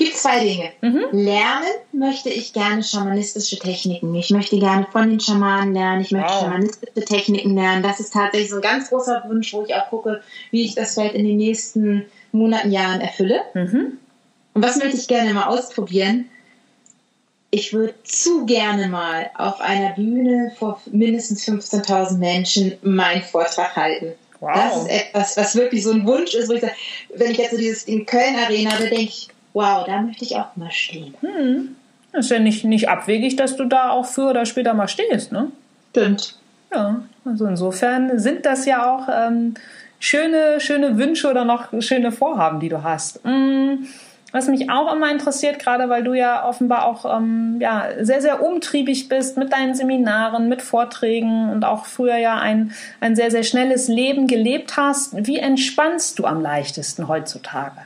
[0.00, 0.72] gibt zwei Dinge.
[0.80, 1.04] Mhm.
[1.12, 4.14] Lernen möchte ich gerne schamanistische Techniken.
[4.14, 6.00] Ich möchte gerne von den Schamanen lernen.
[6.00, 6.40] Ich möchte wow.
[6.40, 7.82] schamanistische Techniken lernen.
[7.82, 10.94] Das ist tatsächlich so ein ganz großer Wunsch, wo ich auch gucke, wie ich das
[10.94, 13.42] vielleicht in den nächsten Monaten, Jahren erfülle.
[13.52, 13.98] Mhm.
[14.54, 16.30] Und was möchte ich gerne mal ausprobieren?
[17.50, 24.14] Ich würde zu gerne mal auf einer Bühne vor mindestens 15.000 Menschen meinen Vortrag halten.
[24.38, 24.52] Wow.
[24.54, 26.72] Das ist etwas, was wirklich so ein Wunsch ist, wo ich sage,
[27.14, 30.36] wenn ich jetzt so dieses in Köln Arena, da denke ich, wow, da möchte ich
[30.36, 31.14] auch mal stehen.
[31.20, 31.76] Hm.
[32.12, 35.32] Das ist ja nicht, nicht abwegig, dass du da auch früher oder später mal stehst,
[35.32, 35.50] ne?
[35.90, 36.36] Stimmt.
[36.72, 39.54] Ja, also insofern sind das ja auch ähm,
[39.98, 43.24] schöne, schöne Wünsche oder noch schöne Vorhaben, die du hast.
[43.24, 43.86] Hm.
[44.32, 48.42] Was mich auch immer interessiert, gerade weil du ja offenbar auch ähm, ja, sehr, sehr
[48.42, 53.42] umtriebig bist mit deinen Seminaren, mit Vorträgen und auch früher ja ein, ein sehr, sehr
[53.42, 55.26] schnelles Leben gelebt hast.
[55.26, 57.82] Wie entspannst du am leichtesten heutzutage?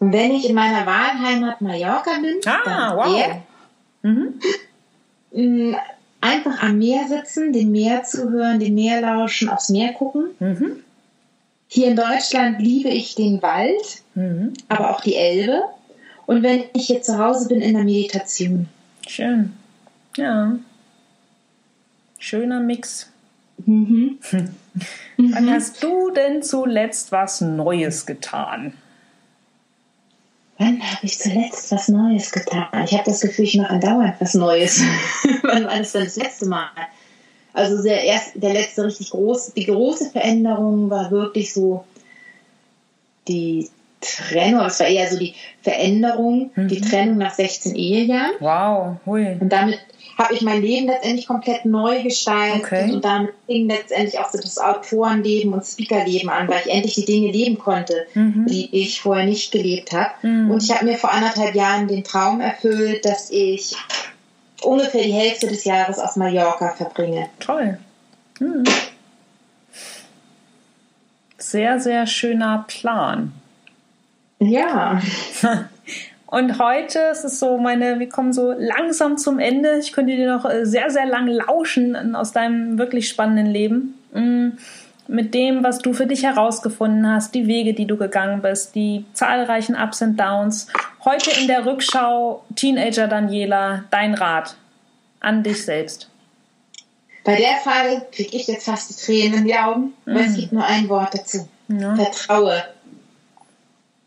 [0.00, 3.42] Wenn ich in meiner Wahlheimat Mallorca bin, ah, wow.
[4.02, 4.40] Mhm.
[5.32, 5.76] Mm,
[6.20, 10.30] einfach am Meer sitzen, dem Meer zuhören, dem Meer lauschen, aufs Meer gucken.
[10.40, 10.82] Mhm.
[11.68, 14.54] Hier in Deutschland liebe ich den Wald, mhm.
[14.66, 15.62] aber auch die Elbe.
[16.26, 18.68] Und wenn ich hier zu Hause bin, in der Meditation.
[19.06, 19.52] Schön.
[20.16, 20.58] Ja.
[22.18, 23.08] Schöner Mix.
[23.66, 24.18] Mhm.
[25.16, 28.72] Wann hast du denn zuletzt was Neues getan?
[30.60, 32.68] Wann habe ich zuletzt was Neues getan?
[32.84, 34.82] Ich habe das Gefühl, ich mache andauernd was Neues.
[35.42, 36.68] wann war das dann das letzte Mal?
[37.52, 41.84] Also der, erst, der letzte richtig große, die große Veränderung war wirklich so
[43.26, 43.70] die
[44.00, 46.68] Trennung, es war eher so die Veränderung, mhm.
[46.68, 48.32] die Trennung nach 16 Ehejahren.
[48.40, 49.36] Wow, hui.
[49.40, 49.78] Und damit
[50.16, 52.92] habe ich mein Leben letztendlich komplett neu gestaltet okay.
[52.92, 57.04] und damit fing letztendlich auch so das Autorenleben und Speakerleben an, weil ich endlich die
[57.06, 58.46] Dinge leben konnte, mhm.
[58.46, 60.10] die ich vorher nicht gelebt habe.
[60.22, 60.50] Mhm.
[60.50, 63.74] Und ich habe mir vor anderthalb Jahren den Traum erfüllt, dass ich
[64.62, 67.30] ungefähr die Hälfte des Jahres auf Mallorca verbringe.
[67.38, 67.78] Toll.
[68.40, 68.64] Mhm.
[71.38, 73.32] Sehr, sehr schöner Plan.
[74.40, 75.00] Ja.
[76.26, 79.78] Und heute ist es so, meine, wir kommen so langsam zum Ende.
[79.78, 83.98] Ich könnte dir noch äh, sehr, sehr lang lauschen aus deinem wirklich spannenden Leben.
[84.12, 84.50] Mm,
[85.08, 89.04] mit dem, was du für dich herausgefunden hast, die Wege, die du gegangen bist, die
[89.12, 90.68] zahlreichen Ups und Downs.
[91.04, 94.54] Heute in der Rückschau, Teenager Daniela, dein Rat
[95.18, 96.08] an dich selbst.
[97.24, 100.30] Bei der Frage kriege ich jetzt fast die Tränen in die Augen, weil mm.
[100.30, 101.48] es gibt nur ein Wort dazu.
[101.68, 101.96] Ja.
[101.96, 102.62] Vertraue.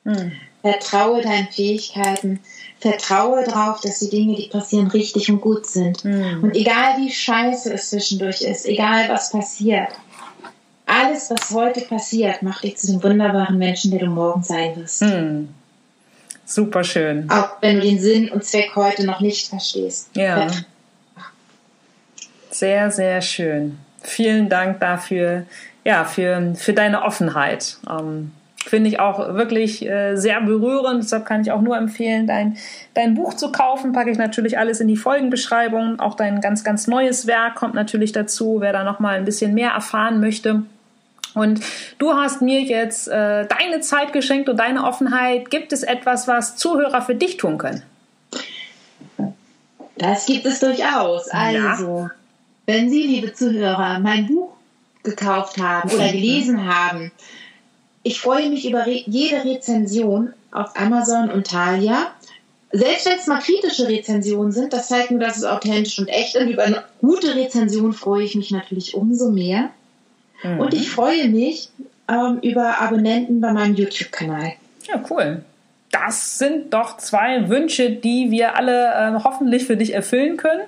[0.04, 0.32] Mm.
[0.62, 2.40] Vertraue deinen Fähigkeiten.
[2.80, 6.04] Vertraue darauf, dass die Dinge, die passieren, richtig und gut sind.
[6.04, 6.44] Mhm.
[6.44, 9.90] Und egal wie scheiße es zwischendurch ist, egal was passiert,
[10.86, 15.02] alles, was heute passiert, macht dich zu dem wunderbaren Menschen, der du morgen sein wirst.
[15.02, 15.50] Mhm.
[16.46, 17.30] Super schön.
[17.30, 20.10] Auch wenn du den Sinn und Zweck heute noch nicht verstehst.
[20.14, 20.48] Ja.
[22.52, 23.80] Sehr, sehr schön.
[24.02, 25.46] Vielen Dank dafür,
[25.86, 27.78] ja, für, für deine Offenheit.
[27.90, 28.32] Ähm,
[28.66, 31.04] Finde ich auch wirklich äh, sehr berührend.
[31.04, 32.58] Deshalb kann ich auch nur empfehlen, dein,
[32.94, 33.92] dein Buch zu kaufen.
[33.92, 36.00] Packe ich natürlich alles in die Folgenbeschreibung.
[36.00, 39.72] Auch dein ganz, ganz neues Werk kommt natürlich dazu, wer da nochmal ein bisschen mehr
[39.72, 40.64] erfahren möchte.
[41.34, 41.60] Und
[41.98, 45.50] du hast mir jetzt äh, deine Zeit geschenkt und deine Offenheit.
[45.50, 47.84] Gibt es etwas, was Zuhörer für dich tun können?
[49.98, 51.28] Das gibt es durchaus.
[51.30, 52.12] Also, ja.
[52.66, 54.54] wenn Sie, liebe Zuhörer, mein Buch
[55.04, 57.12] gekauft haben oder gelesen haben,
[58.04, 62.12] ich freue mich über re jede Rezension auf Amazon und Thalia.
[62.72, 66.36] Selbst wenn es mal kritische Rezensionen sind, das zeigt mir, dass es authentisch und echt
[66.36, 66.50] ist.
[66.50, 69.70] Über eine gute Rezension freue ich mich natürlich umso mehr.
[70.44, 70.60] Mhm.
[70.60, 71.70] Und ich freue mich
[72.10, 74.54] ähm, über Abonnenten bei meinem YouTube-Kanal.
[74.88, 75.44] Ja, cool.
[75.92, 78.88] Das sind doch zwei Wünsche, die wir alle
[79.20, 80.64] äh, hoffentlich für dich erfüllen können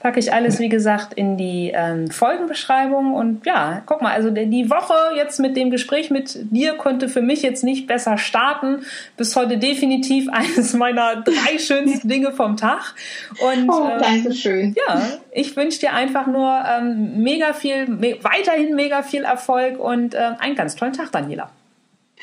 [0.00, 3.12] packe ich alles, wie gesagt, in die ähm, Folgenbeschreibung.
[3.12, 7.20] Und ja, guck mal, also die Woche jetzt mit dem Gespräch mit dir konnte für
[7.20, 8.82] mich jetzt nicht besser starten.
[9.18, 12.94] Bis heute definitiv eines meiner drei schönsten Dinge vom Tag.
[13.40, 14.74] Und, oh, ähm, danke schön.
[14.88, 20.14] Ja, ich wünsche dir einfach nur ähm, mega viel, me weiterhin mega viel Erfolg und
[20.14, 21.50] äh, einen ganz tollen Tag, Daniela.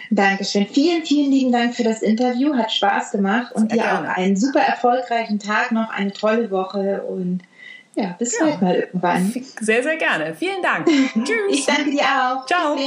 [0.10, 0.66] Dankeschön.
[0.66, 2.56] Vielen, vielen lieben Dank für das Interview.
[2.56, 7.42] Hat Spaß gemacht und dir auch einen super erfolgreichen Tag noch, eine tolle Woche und
[7.98, 8.46] Ja, bis ja.
[8.46, 9.34] bald mal irgendwann.
[9.60, 10.36] Sehr, sehr gerne.
[10.36, 10.86] Vielen Dank.
[11.14, 11.50] Tschüss.
[11.50, 12.46] Ich danke dir auch.
[12.46, 12.78] Ciao.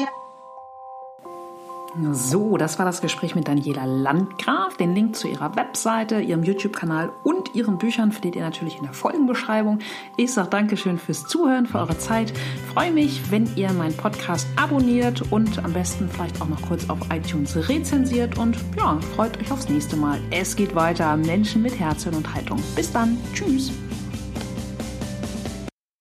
[2.13, 4.77] So, das war das Gespräch mit Daniela Landgraf.
[4.77, 8.93] Den Link zu ihrer Webseite, ihrem YouTube-Kanal und ihren Büchern findet ihr natürlich in der
[8.93, 9.81] Folgenbeschreibung.
[10.17, 12.33] Ich sage Dankeschön fürs Zuhören, für eure Zeit.
[12.73, 16.99] Freue mich, wenn ihr meinen Podcast abonniert und am besten vielleicht auch noch kurz auf
[17.13, 18.39] iTunes rezensiert.
[18.39, 20.21] Und ja, freut euch aufs nächste Mal.
[20.31, 21.17] Es geht weiter.
[21.17, 22.63] Menschen mit Herzen und Haltung.
[22.77, 23.19] Bis dann.
[23.35, 23.73] Tschüss.